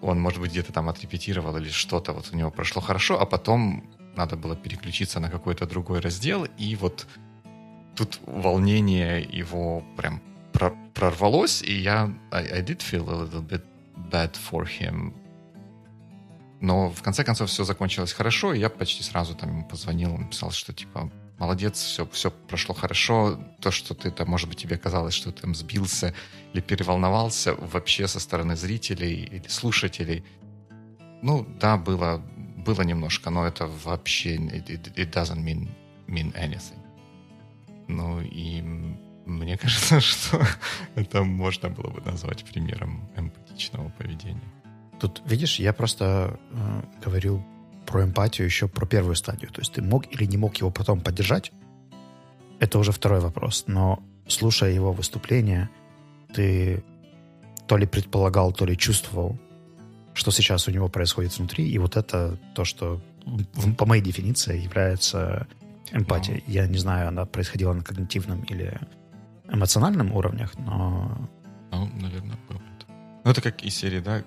[0.00, 3.84] он, может быть, где-то там отрепетировал или что-то вот у него прошло хорошо, а потом
[4.16, 7.06] надо было переключиться на какой-то другой раздел, и вот
[7.94, 10.22] тут волнение его прям
[10.94, 13.64] прорвалось, и я I, I did feel a little bit
[14.10, 15.12] bad for him.
[16.60, 20.50] Но в конце концов все закончилось хорошо, и я почти сразу там ему позвонил, написал,
[20.50, 23.38] что типа молодец, все, все прошло хорошо.
[23.60, 26.14] То, что ты там, может быть, тебе казалось, что ты там сбился
[26.52, 30.24] или переволновался, вообще со стороны зрителей или слушателей.
[31.22, 32.22] Ну, да, было,
[32.66, 35.68] было немножко, но это вообще it, it doesn't mean,
[36.06, 36.78] mean anything.
[37.88, 38.62] Ну, и
[39.26, 40.40] мне кажется, что
[40.94, 44.52] это можно было бы назвать примером эмпатичного поведения.
[45.00, 47.44] Тут, видишь, я просто э, говорю
[47.88, 49.50] про эмпатию еще про первую стадию.
[49.50, 51.52] То есть ты мог или не мог его потом поддержать,
[52.60, 53.64] это уже второй вопрос.
[53.66, 55.70] Но слушая его выступление,
[56.34, 56.84] ты
[57.66, 59.38] то ли предполагал, то ли чувствовал,
[60.12, 63.00] что сейчас у него происходит внутри, и вот это то, что
[63.78, 65.46] по моей дефиниции является
[65.92, 66.44] эмпатией.
[66.46, 68.78] Я не знаю, она происходила на когнитивном или
[69.50, 71.28] эмоциональном уровнях, но...
[71.70, 72.60] Ну, наверное, было.
[73.24, 74.22] Ну, это как из серии, да,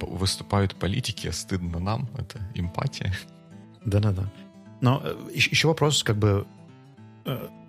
[0.00, 3.12] выступают политики, а стыдно нам, это эмпатия.
[3.84, 4.30] Да-да-да.
[4.80, 6.46] Но еще вопрос, как бы,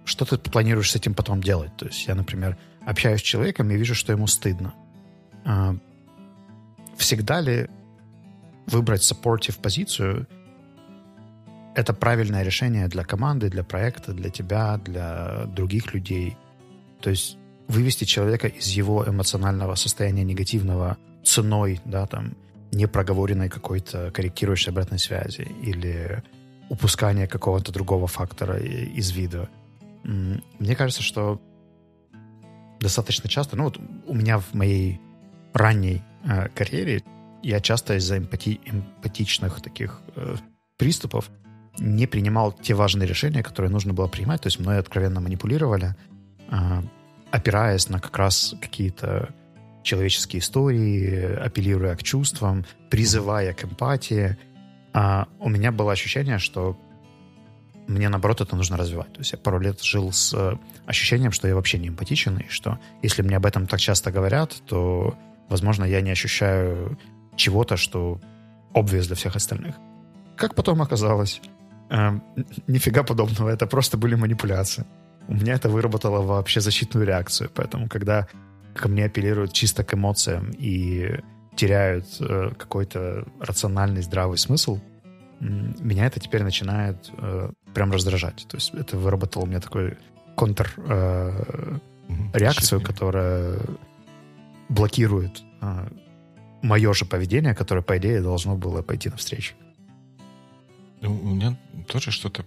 [0.05, 1.75] что ты планируешь с этим потом делать?
[1.77, 4.73] То есть я, например, общаюсь с человеком и вижу, что ему стыдно.
[5.45, 5.75] А,
[6.97, 7.69] всегда ли
[8.65, 10.27] выбрать supportive позицию
[11.75, 16.35] это правильное решение для команды, для проекта, для тебя, для других людей.
[17.01, 17.37] То есть
[17.67, 22.35] вывести человека из его эмоционального состояния негативного ценой, да, там,
[22.71, 26.23] непроговоренной какой-то корректирующей обратной связи или
[26.69, 29.49] упускания какого-то другого фактора из вида.
[30.03, 31.41] Мне кажется, что
[32.79, 35.01] достаточно часто, ну вот у меня в моей
[35.53, 37.03] ранней э, карьере
[37.41, 40.35] я часто из-за эмпати, эмпатичных таких э,
[40.77, 41.29] приступов
[41.79, 44.41] не принимал те важные решения, которые нужно было принимать.
[44.41, 45.95] То есть мной откровенно манипулировали,
[46.49, 46.81] э,
[47.31, 49.33] опираясь на как раз какие-то
[49.87, 54.37] человеческие истории, апеллируя к чувствам, призывая к эмпатии.
[54.93, 56.77] А у меня было ощущение, что
[57.87, 59.13] мне, наоборот, это нужно развивать.
[59.13, 62.49] То есть я пару лет жил с э, ощущением, что я вообще не эмпатичен, и
[62.49, 65.15] что если мне об этом так часто говорят, то,
[65.49, 66.97] возможно, я не ощущаю
[67.37, 68.19] чего-то, что
[68.73, 69.75] obvious для всех остальных.
[70.35, 71.41] Как потом оказалось,
[71.89, 72.19] э,
[72.67, 74.85] нифига подобного, это просто были манипуляции.
[75.29, 78.27] У меня это выработало вообще защитную реакцию, поэтому когда
[78.77, 81.19] ко мне апеллируют чисто к эмоциям и
[81.55, 84.79] теряют э, какой-то рациональный, здравый смысл,
[85.39, 88.45] меня это теперь начинает э, прям раздражать.
[88.47, 89.97] То есть это выработало у меня такой
[90.35, 91.77] контр э,
[92.33, 93.59] реакцию, которая
[94.69, 95.87] блокирует э,
[96.61, 99.55] мое же поведение, которое, по идее, должно было пойти навстречу.
[101.01, 102.45] Ну, у меня тоже что-то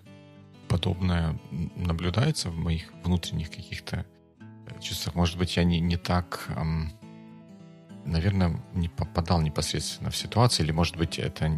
[0.69, 1.39] подобное
[1.77, 4.05] наблюдается в моих внутренних каких-то
[4.81, 5.15] чувствах.
[5.15, 6.93] Может быть, я не, не так, эм,
[8.05, 11.51] наверное, не попадал непосредственно в ситуацию, или, может быть, это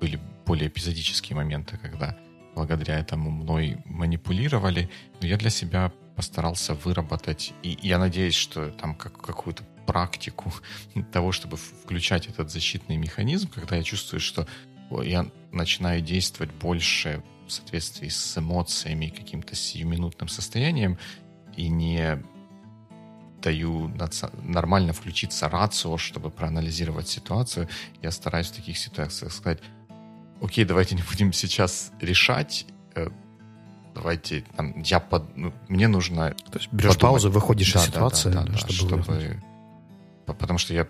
[0.00, 2.16] были более эпизодические моменты, когда
[2.54, 4.90] благодаря этому мной манипулировали.
[5.20, 10.52] Но я для себя постарался выработать, и я надеюсь, что там как, какую-то практику
[11.12, 14.46] того, чтобы включать этот защитный механизм, когда я чувствую, что
[15.02, 20.98] я начинаю действовать больше в соответствии с эмоциями каким-то сиюминутным состоянием,
[21.56, 22.22] и не
[23.44, 23.90] даю
[24.42, 27.68] нормально включиться рацио, чтобы проанализировать ситуацию.
[28.02, 29.60] Я стараюсь в таких ситуациях сказать,
[30.40, 33.08] окей, давайте не будем сейчас решать, э,
[33.94, 36.30] давайте, там, я под, ну, мне нужно...
[36.50, 37.00] То есть берешь подумать.
[37.00, 39.02] паузу, выходишь да, из ситуации, да, да, да, чтобы...
[39.02, 39.40] чтобы
[40.26, 40.88] потому что я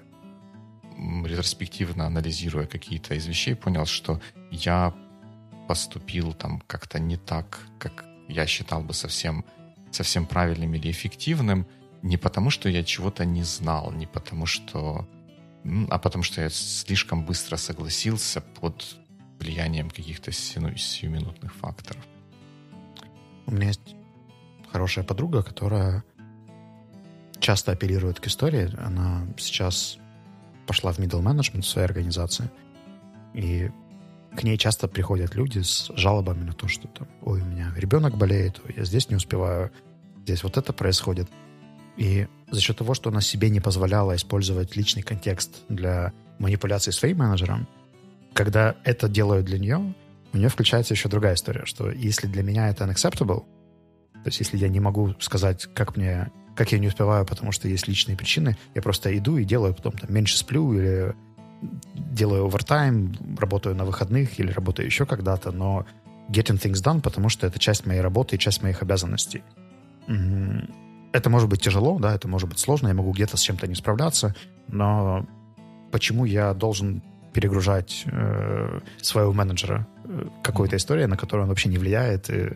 [1.25, 4.95] ретроспективно анализируя какие-то из вещей, понял, что я
[5.67, 9.45] поступил там как-то не так, как я считал бы совсем,
[9.91, 11.67] совсем правильным или эффективным,
[12.05, 15.09] не потому, что я чего-то не знал, не потому, что...
[15.89, 18.97] а потому, что я слишком быстро согласился под
[19.41, 22.05] влиянием каких-то сиюминутных факторов.
[23.47, 23.97] У меня есть
[24.71, 26.05] хорошая подруга, которая
[27.41, 28.71] часто апеллирует к истории.
[28.79, 29.97] Она сейчас
[30.67, 32.51] пошла в middle management в своей организации.
[33.33, 33.71] И
[34.37, 38.19] к ней часто приходят люди с жалобами на то, что там, ой, у меня ребенок
[38.19, 39.73] болеет, ой, я здесь не успеваю,
[40.23, 41.31] здесь вот это происходит.
[41.97, 47.19] И за счет того, что она себе не позволяла использовать личный контекст для манипуляции своим
[47.19, 47.69] менеджером,
[48.33, 49.95] когда это делают для нее,
[50.33, 53.45] у нее включается еще другая история, что если для меня это unacceptable,
[54.13, 57.69] то есть если я не могу сказать, как мне, как я не успеваю, потому что
[57.69, 61.15] есть личные причины, я просто иду и делаю потом там меньше сплю или
[61.95, 65.87] делаю овертайм, работаю на выходных или работаю еще когда-то, но
[66.29, 69.43] getting things done, потому что это часть моей работы и часть моих обязанностей.
[71.15, 73.77] Это может быть тяжело, да, это может быть сложно, я могу где-то с чем-то не
[73.77, 74.35] справляться,
[74.67, 75.25] но
[75.93, 79.87] почему я должен перегружать э, своего менеджера?
[80.07, 82.55] Э, какой-то историей, на которую он вообще не влияет, и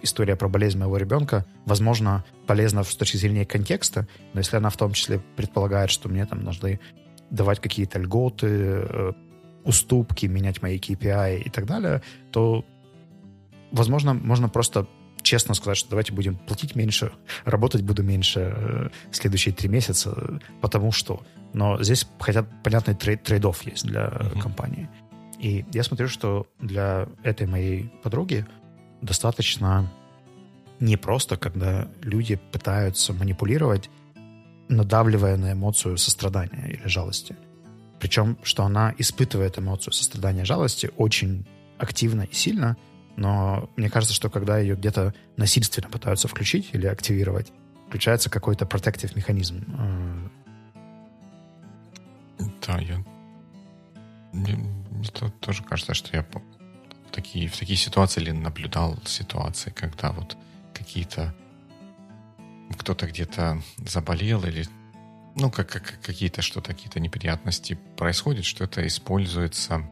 [0.00, 4.78] история про болезнь моего ребенка, возможно, полезна с точки зрения контекста, но если она в
[4.78, 6.80] том числе предполагает, что мне там нужны
[7.28, 9.12] давать какие-то льготы, э,
[9.64, 12.64] уступки, менять мои KPI и так далее, то,
[13.70, 14.86] возможно, можно просто
[15.28, 17.12] честно сказать, что давайте будем платить меньше,
[17.44, 21.22] работать буду меньше э, следующие три месяца, потому что.
[21.52, 24.40] Но здесь хотят понятный трейд, трейдов есть для uh-huh.
[24.40, 24.88] компании.
[25.38, 28.46] И я смотрю, что для этой моей подруги
[29.02, 29.90] достаточно
[30.80, 33.90] непросто, когда люди пытаются манипулировать
[34.68, 37.36] надавливая на эмоцию сострадания или жалости.
[38.00, 41.46] Причем, что она испытывает эмоцию сострадания и жалости очень
[41.78, 42.76] активно и сильно,
[43.18, 47.52] но мне кажется, что когда ее где-то насильственно пытаются включить или активировать,
[47.88, 49.64] включается какой-то protective механизм.
[52.64, 53.02] Да, я
[54.32, 55.08] Мне, мне
[55.40, 60.36] тоже кажется, что я в такие, в такие ситуации или наблюдал ситуации, когда вот
[60.72, 61.34] какие-то
[62.78, 64.64] кто-то где-то заболел или
[65.34, 69.82] ну, как, как какие-то что-то, какие-то неприятности происходят, что это используется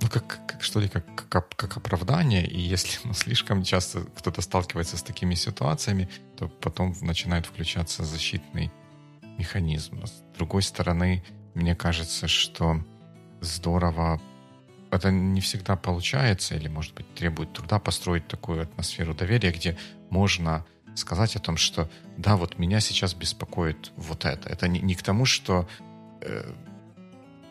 [0.00, 4.42] ну, как, как что ли, как, как, как оправдание, и если ну, слишком часто кто-то
[4.42, 8.70] сталкивается с такими ситуациями, то потом начинает включаться защитный
[9.38, 10.04] механизм.
[10.06, 11.24] С другой стороны,
[11.54, 12.84] мне кажется, что
[13.40, 14.20] здорово
[14.90, 19.76] это не всегда получается, или, может быть, требует труда построить такую атмосферу доверия, где
[20.10, 20.64] можно
[20.94, 24.48] сказать о том, что да, вот меня сейчас беспокоит вот это.
[24.48, 25.68] Это не, не к тому, что
[26.20, 26.52] э,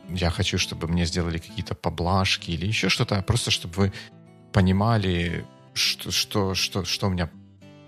[0.10, 3.94] я хочу, чтобы мне сделали какие-то поблажки или еще что-то, а просто чтобы вы
[4.52, 7.30] понимали, что, что, что, что у меня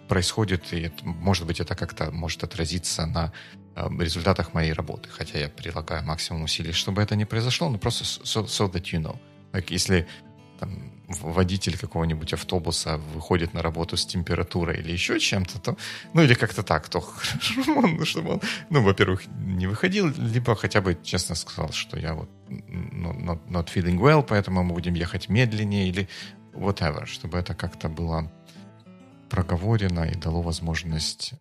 [0.07, 3.31] происходит, и это, может быть, это как-то может отразиться на
[3.75, 8.03] э, результатах моей работы, хотя я прилагаю максимум усилий, чтобы это не произошло, но просто
[8.03, 9.17] so, so that you know.
[9.51, 10.07] Like, если
[10.59, 15.77] там, водитель какого-нибудь автобуса выходит на работу с температурой или еще чем-то, то,
[16.13, 20.81] ну или как-то так, то хорошо, ну, чтобы он, ну, во-первых, не выходил, либо хотя
[20.81, 25.89] бы честно сказал, что я вот not, not feeling well, поэтому мы будем ехать медленнее
[25.89, 26.07] или
[26.53, 28.31] whatever, чтобы это как-то было
[29.29, 31.33] проговорено и дало возможность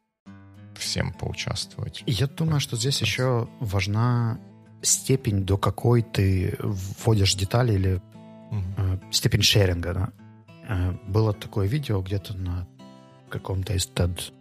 [0.76, 2.02] всем поучаствовать.
[2.06, 4.38] Я думаю, что здесь еще важна
[4.82, 8.02] степень, до какой ты вводишь детали или
[8.54, 9.12] угу.
[9.12, 9.94] степень шеринга.
[9.94, 10.08] Да?
[10.68, 12.66] Э, было такое видео где-то на
[13.28, 14.32] каком-то из TED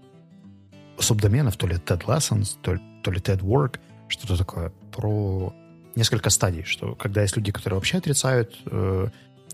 [0.99, 5.53] субдоменов, то ли TED Lessons, то ли, то ли TED Work, что-то такое, про
[5.95, 9.07] несколько стадий, что когда есть люди, которые вообще отрицают э,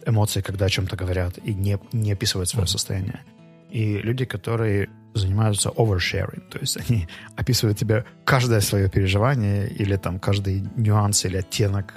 [0.06, 3.22] эмоции, когда о чем-то говорят, и не, не описывают свое состояние,
[3.70, 10.20] и люди, которые занимаются oversharing, то есть они описывают тебе каждое свое переживание или там
[10.20, 11.96] каждый нюанс или оттенок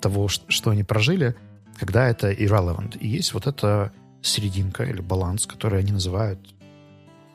[0.00, 1.34] того, что они прожили,
[1.78, 2.98] когда это irrelevant.
[2.98, 6.40] И есть вот эта серединка или баланс, который они называют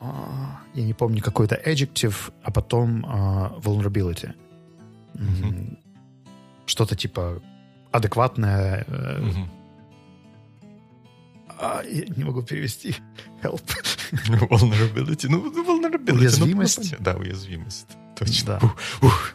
[0.00, 4.34] а, я не помню, какой-то adjective, а потом uh, vulnerability.
[5.14, 5.78] Mm-hmm.
[6.66, 7.40] Что-то типа
[7.90, 8.84] адекватное.
[8.84, 9.48] Mm-hmm.
[11.58, 12.96] А, я не могу перевести.
[13.42, 13.62] Help.
[14.12, 15.26] Vulnerability.
[15.28, 16.08] Ну, vulnerability.
[16.10, 16.92] Ну, уязвимость.
[16.92, 17.88] Ну, да, уязвимость.
[18.16, 18.58] Точно.
[18.60, 18.66] Да.
[18.66, 19.34] Ух, ух.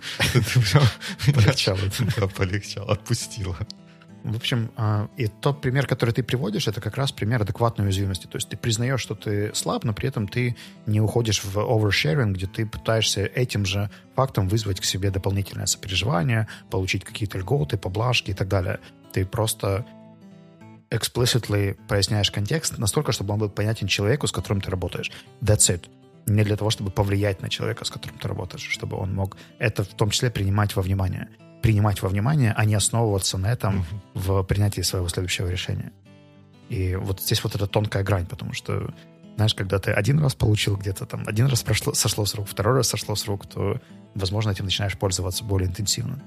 [1.33, 1.79] Полегчало.
[2.17, 2.91] Да, полегчало.
[2.91, 3.57] Отпустило.
[4.23, 8.27] В общем, а, и тот пример, который ты приводишь, это как раз пример адекватной уязвимости.
[8.27, 12.33] То есть ты признаешь, что ты слаб, но при этом ты не уходишь в oversharing,
[12.33, 18.31] где ты пытаешься этим же фактом вызвать к себе дополнительное сопереживание, получить какие-то льготы, поблажки
[18.31, 18.79] и так далее.
[19.13, 19.85] Ты просто
[20.89, 25.11] explicitly поясняешь контекст настолько, чтобы он был понятен человеку, с которым ты работаешь.
[25.41, 25.85] That's it.
[26.25, 29.83] Не для того, чтобы повлиять на человека, с которым ты работаешь, чтобы он мог это
[29.83, 31.29] в том числе принимать во внимание
[31.61, 35.91] принимать во внимание, а не основываться на этом в принятии своего следующего решения.
[36.69, 38.93] И вот здесь вот эта тонкая грань, потому что,
[39.35, 42.75] знаешь, когда ты один раз получил где-то там, один раз прошло, сошло с рук, второй
[42.75, 43.81] раз сошло с рук, то,
[44.15, 46.21] возможно, этим начинаешь пользоваться более интенсивно.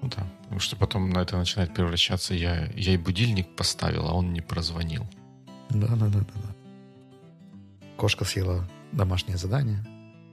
[0.00, 4.14] Ну да, потому что потом на это начинает превращаться, я, я и будильник поставил, а
[4.14, 5.06] он не прозвонил.
[5.70, 6.54] Да-да-да-да.
[7.96, 9.84] Кошка съела домашнее задание,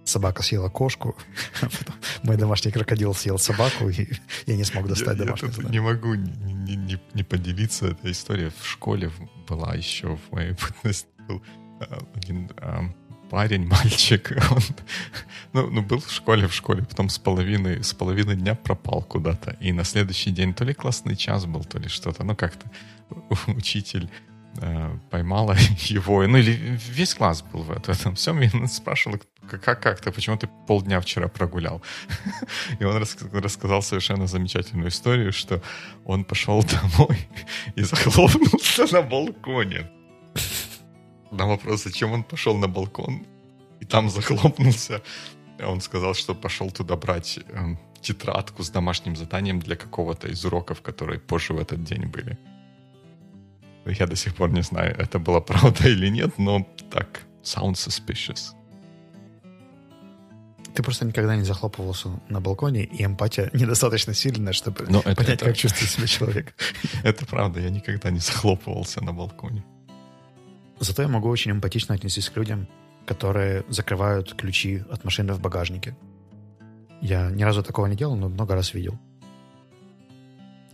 [0.09, 1.15] собака съела кошку,
[2.23, 4.07] мой домашний крокодил съел собаку, и
[4.45, 8.51] я не смог достать домашнее я не могу не, не, не поделиться этой историей.
[8.59, 9.11] В школе
[9.47, 11.41] была еще в моей бытности был
[11.79, 12.91] а, один а,
[13.29, 14.61] парень, мальчик, он
[15.53, 19.51] ну, ну, был в школе, в школе, потом с половины, с половины дня пропал куда-то.
[19.59, 22.23] И на следующий день то ли классный час был, то ли что-то.
[22.23, 22.69] Ну, как-то
[23.47, 24.09] учитель
[25.09, 25.55] поймала
[25.89, 26.51] его, ну или
[26.91, 31.27] весь класс был в этом всем, и спрашивала, как, как ты, почему ты полдня вчера
[31.27, 31.81] прогулял?
[32.79, 32.97] И он
[33.33, 35.61] рассказал совершенно замечательную историю, что
[36.05, 37.17] он пошел домой
[37.75, 39.89] и захлопнулся на балконе.
[41.31, 43.25] На вопрос, зачем он пошел на балкон
[43.79, 45.01] и там захлопнулся,
[45.59, 50.81] он сказал, что пошел туда брать э, тетрадку с домашним заданием для какого-то из уроков,
[50.81, 52.37] которые позже в этот день были.
[53.85, 58.53] Я до сих пор не знаю, это была правда или нет, но так, sound suspicious.
[60.75, 65.41] Ты просто никогда не захлопывался на балконе, и эмпатия недостаточно сильная, чтобы Но это, понять,
[65.41, 65.45] это...
[65.45, 66.53] как чувствует себя человек.
[67.03, 69.63] Это правда, я никогда не захлопывался на балконе.
[70.79, 72.67] Зато я могу очень эмпатично отнестись к людям,
[73.05, 75.97] которые закрывают ключи от машины в багажнике.
[77.01, 78.97] Я ни разу такого не делал, но много раз видел.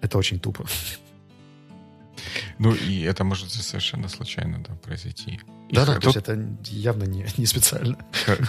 [0.02, 0.66] Это очень тупо.
[2.58, 5.40] Ну, и это может совершенно случайно да, произойти.
[5.72, 7.98] Да, да, то есть это явно не, не специально.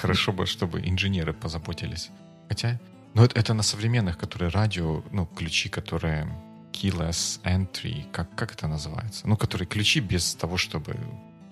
[0.02, 2.10] Хорошо бы, чтобы инженеры позаботились.
[2.48, 2.78] Хотя,
[3.14, 6.28] Но это, это на современных, которые радио, ну, ключи, которые
[6.72, 9.26] keyless entry, как, как это называется?
[9.26, 10.96] Ну, которые ключи без того, чтобы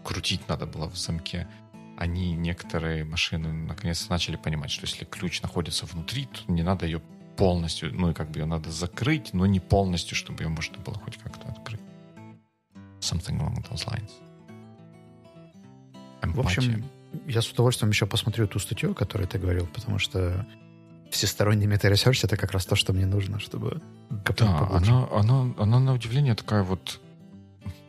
[0.04, 1.48] крутить надо было в замке.
[1.96, 7.00] Они, некоторые машины, наконец начали понимать, что если ключ находится внутри, то не надо ее
[7.36, 10.98] полностью, ну, и как бы ее надо закрыть, но не полностью, чтобы ее можно было
[10.98, 11.63] хоть как-то открыть.
[13.04, 14.10] Something along those lines.
[16.22, 16.42] Эмпатия.
[16.42, 16.84] В общем,
[17.26, 20.46] я с удовольствием еще посмотрю ту статью, о которой ты говорил, потому что
[21.10, 23.80] всесторонний мета-ресерч— это как раз то, что мне нужно, чтобы
[24.38, 27.00] Да, она, она, она на удивление такая вот...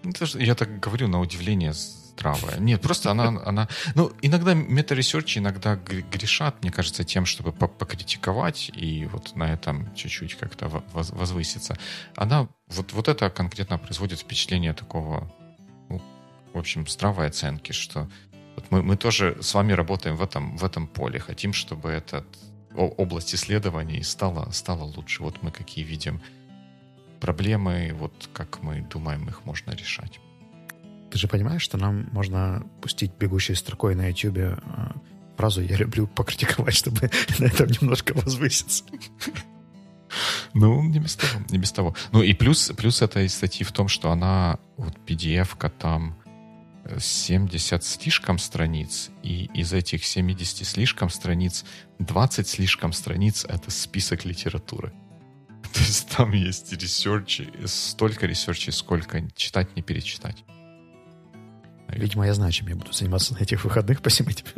[0.03, 1.73] Ну, я так говорю, на удивление
[2.15, 2.57] здравая.
[2.59, 3.67] Нет, просто она, она...
[3.93, 9.93] Ну, иногда meta-research и иногда грешат, мне кажется, тем, чтобы покритиковать и вот на этом
[9.95, 11.77] чуть-чуть как-то возвыситься.
[12.15, 12.47] Она...
[12.67, 15.31] Вот, вот это конкретно производит впечатление такого,
[15.89, 16.01] ну,
[16.53, 18.09] в общем, здравой оценки, что
[18.55, 21.19] вот мы, мы тоже с вами работаем в этом, в этом поле.
[21.19, 22.25] Хотим, чтобы этот
[22.75, 25.23] область исследований стала, стала лучше.
[25.23, 26.21] Вот мы какие видим
[27.19, 30.19] проблемы, вот как мы думаем, их можно решать.
[31.15, 34.57] Ты же понимаешь, что нам можно пустить бегущей строкой на YouTube э,
[35.37, 37.09] фразу «я люблю покритиковать», чтобы
[37.39, 38.83] на этом немножко возвыситься.
[40.53, 41.95] Ну, не без того, не без того.
[42.11, 46.17] Ну и плюс, плюс этой статьи в том, что она, вот PDF-ка там
[46.99, 51.63] 70 слишком страниц, и из этих 70 слишком страниц
[51.99, 54.91] 20 слишком страниц— это список литературы.
[55.73, 60.43] То есть там есть research и, столько research ей, сколько читать, не перечитать.
[61.87, 63.99] Видимо, я знаю, чем я буду заниматься на этих выходных.
[63.99, 64.51] Спасибо тебе.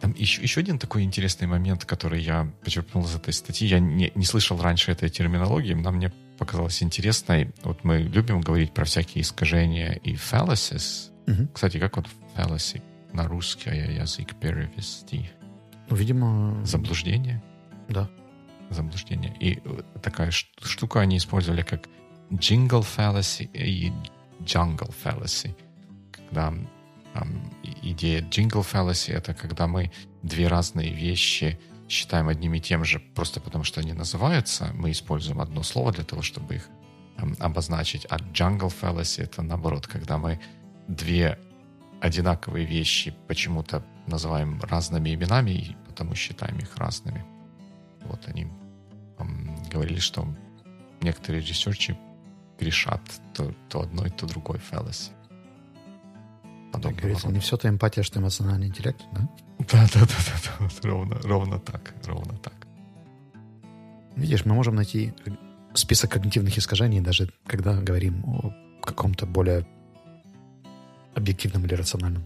[0.00, 3.66] Там еще, еще один такой интересный момент, который я почерпнул из этой статьи.
[3.66, 7.50] Я не, не слышал раньше этой терминологии, но мне показалось интересной.
[7.62, 11.10] Вот мы любим говорить про всякие искажения и fallacies.
[11.26, 11.48] Угу.
[11.54, 12.82] Кстати, как вот fallacy
[13.12, 15.30] на русский язык перевести?
[15.88, 16.64] Ну, видимо...
[16.64, 17.42] Заблуждение?
[17.88, 18.10] Да.
[18.70, 19.34] Заблуждение.
[19.40, 19.60] И
[20.02, 21.88] такая штука они использовали как
[22.30, 23.92] jingle fallacy и
[24.40, 25.54] jungle fallacy.
[26.12, 26.48] Когда
[27.14, 29.90] эм, идея jingle fallacy— это когда мы
[30.22, 31.58] две разные вещи
[31.88, 34.70] считаем одним и тем же просто потому, что они называются.
[34.74, 36.68] Мы используем одно слово для того, чтобы их
[37.18, 38.06] эм, обозначить.
[38.10, 40.40] А jungle fallacy— это наоборот, когда мы
[40.88, 41.38] две
[42.00, 47.24] одинаковые вещи почему-то называем разными именами и потому считаем их разными.
[48.04, 48.48] Вот они
[49.18, 50.26] эм, говорили, что
[51.00, 51.96] некоторые ресерчи
[52.58, 53.00] грешат
[53.34, 55.10] то, то одной, то другой fallacy.
[56.72, 59.28] Подобного говорится, не все то эмпатия, что эмоциональный интеллект, да?
[59.58, 60.68] Да, да, да, да, да.
[60.82, 62.66] Ровно, ровно так, ровно так.
[64.16, 65.14] Видишь, мы можем найти
[65.74, 68.52] список когнитивных искажений, даже когда говорим о
[68.82, 69.66] каком-то более
[71.14, 72.24] объективном или рациональном.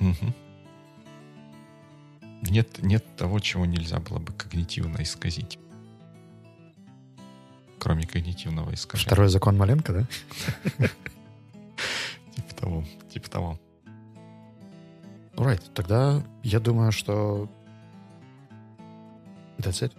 [0.00, 0.34] Угу.
[2.50, 5.58] Нет, нет того, чего нельзя было бы когнитивно исказить.
[7.86, 9.06] Кроме когнитивного искажения.
[9.06, 10.06] Второй закон Маленко, да?
[12.34, 13.60] Типа того, типа того.
[15.36, 17.48] Alright, тогда я думаю, что
[19.58, 19.92] that's it.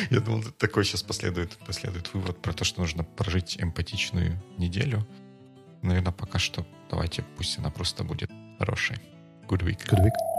[0.10, 5.06] Я думал, такой сейчас последует, последует вывод про то, что нужно прожить эмпатичную неделю.
[5.82, 8.96] Наверное, пока что давайте, пусть она просто будет хорошей.
[9.46, 9.86] Good week.
[9.86, 10.29] Good week.